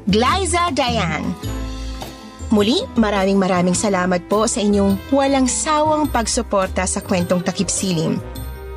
Glyza 0.08 0.72
Diane. 0.72 1.36
Muli, 2.48 2.80
maraming 2.96 3.36
maraming 3.36 3.76
salamat 3.76 4.24
po 4.24 4.48
sa 4.48 4.64
inyong 4.64 4.96
walang 5.12 5.44
sawang 5.44 6.08
pagsuporta 6.08 6.88
sa 6.88 7.04
kwentong 7.04 7.44
takip 7.44 7.68
silim. 7.68 8.16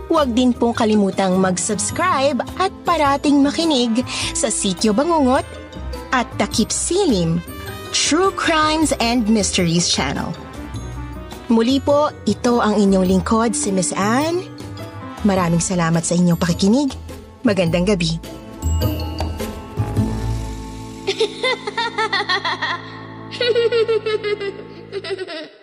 Huwag 0.05 0.37
din 0.37 0.53
pong 0.53 0.77
kalimutang 0.77 1.41
mag-subscribe 1.41 2.37
at 2.61 2.69
parating 2.85 3.41
makinig 3.41 4.05
sa 4.37 4.53
Sityo 4.53 4.93
Bangungot 4.93 5.45
at 6.13 6.29
Takip 6.37 6.69
Silim, 6.69 7.41
True 7.89 8.29
Crimes 8.37 8.93
and 9.01 9.25
Mysteries 9.25 9.89
Channel. 9.89 10.29
Muli 11.49 11.81
po, 11.81 12.13
ito 12.29 12.61
ang 12.61 12.77
inyong 12.77 13.05
lingkod 13.05 13.57
si 13.57 13.73
Miss 13.73 13.93
Anne. 13.97 14.45
Maraming 15.25 15.61
salamat 15.61 16.05
sa 16.05 16.13
inyong 16.13 16.37
pakikinig. 16.37 16.93
Magandang 17.41 17.85
gabi. 17.89 18.17
Ha 23.35 23.43
ha 23.45 23.67
ha 23.67 23.85
ha 24.95 25.25
ha! 25.27 25.54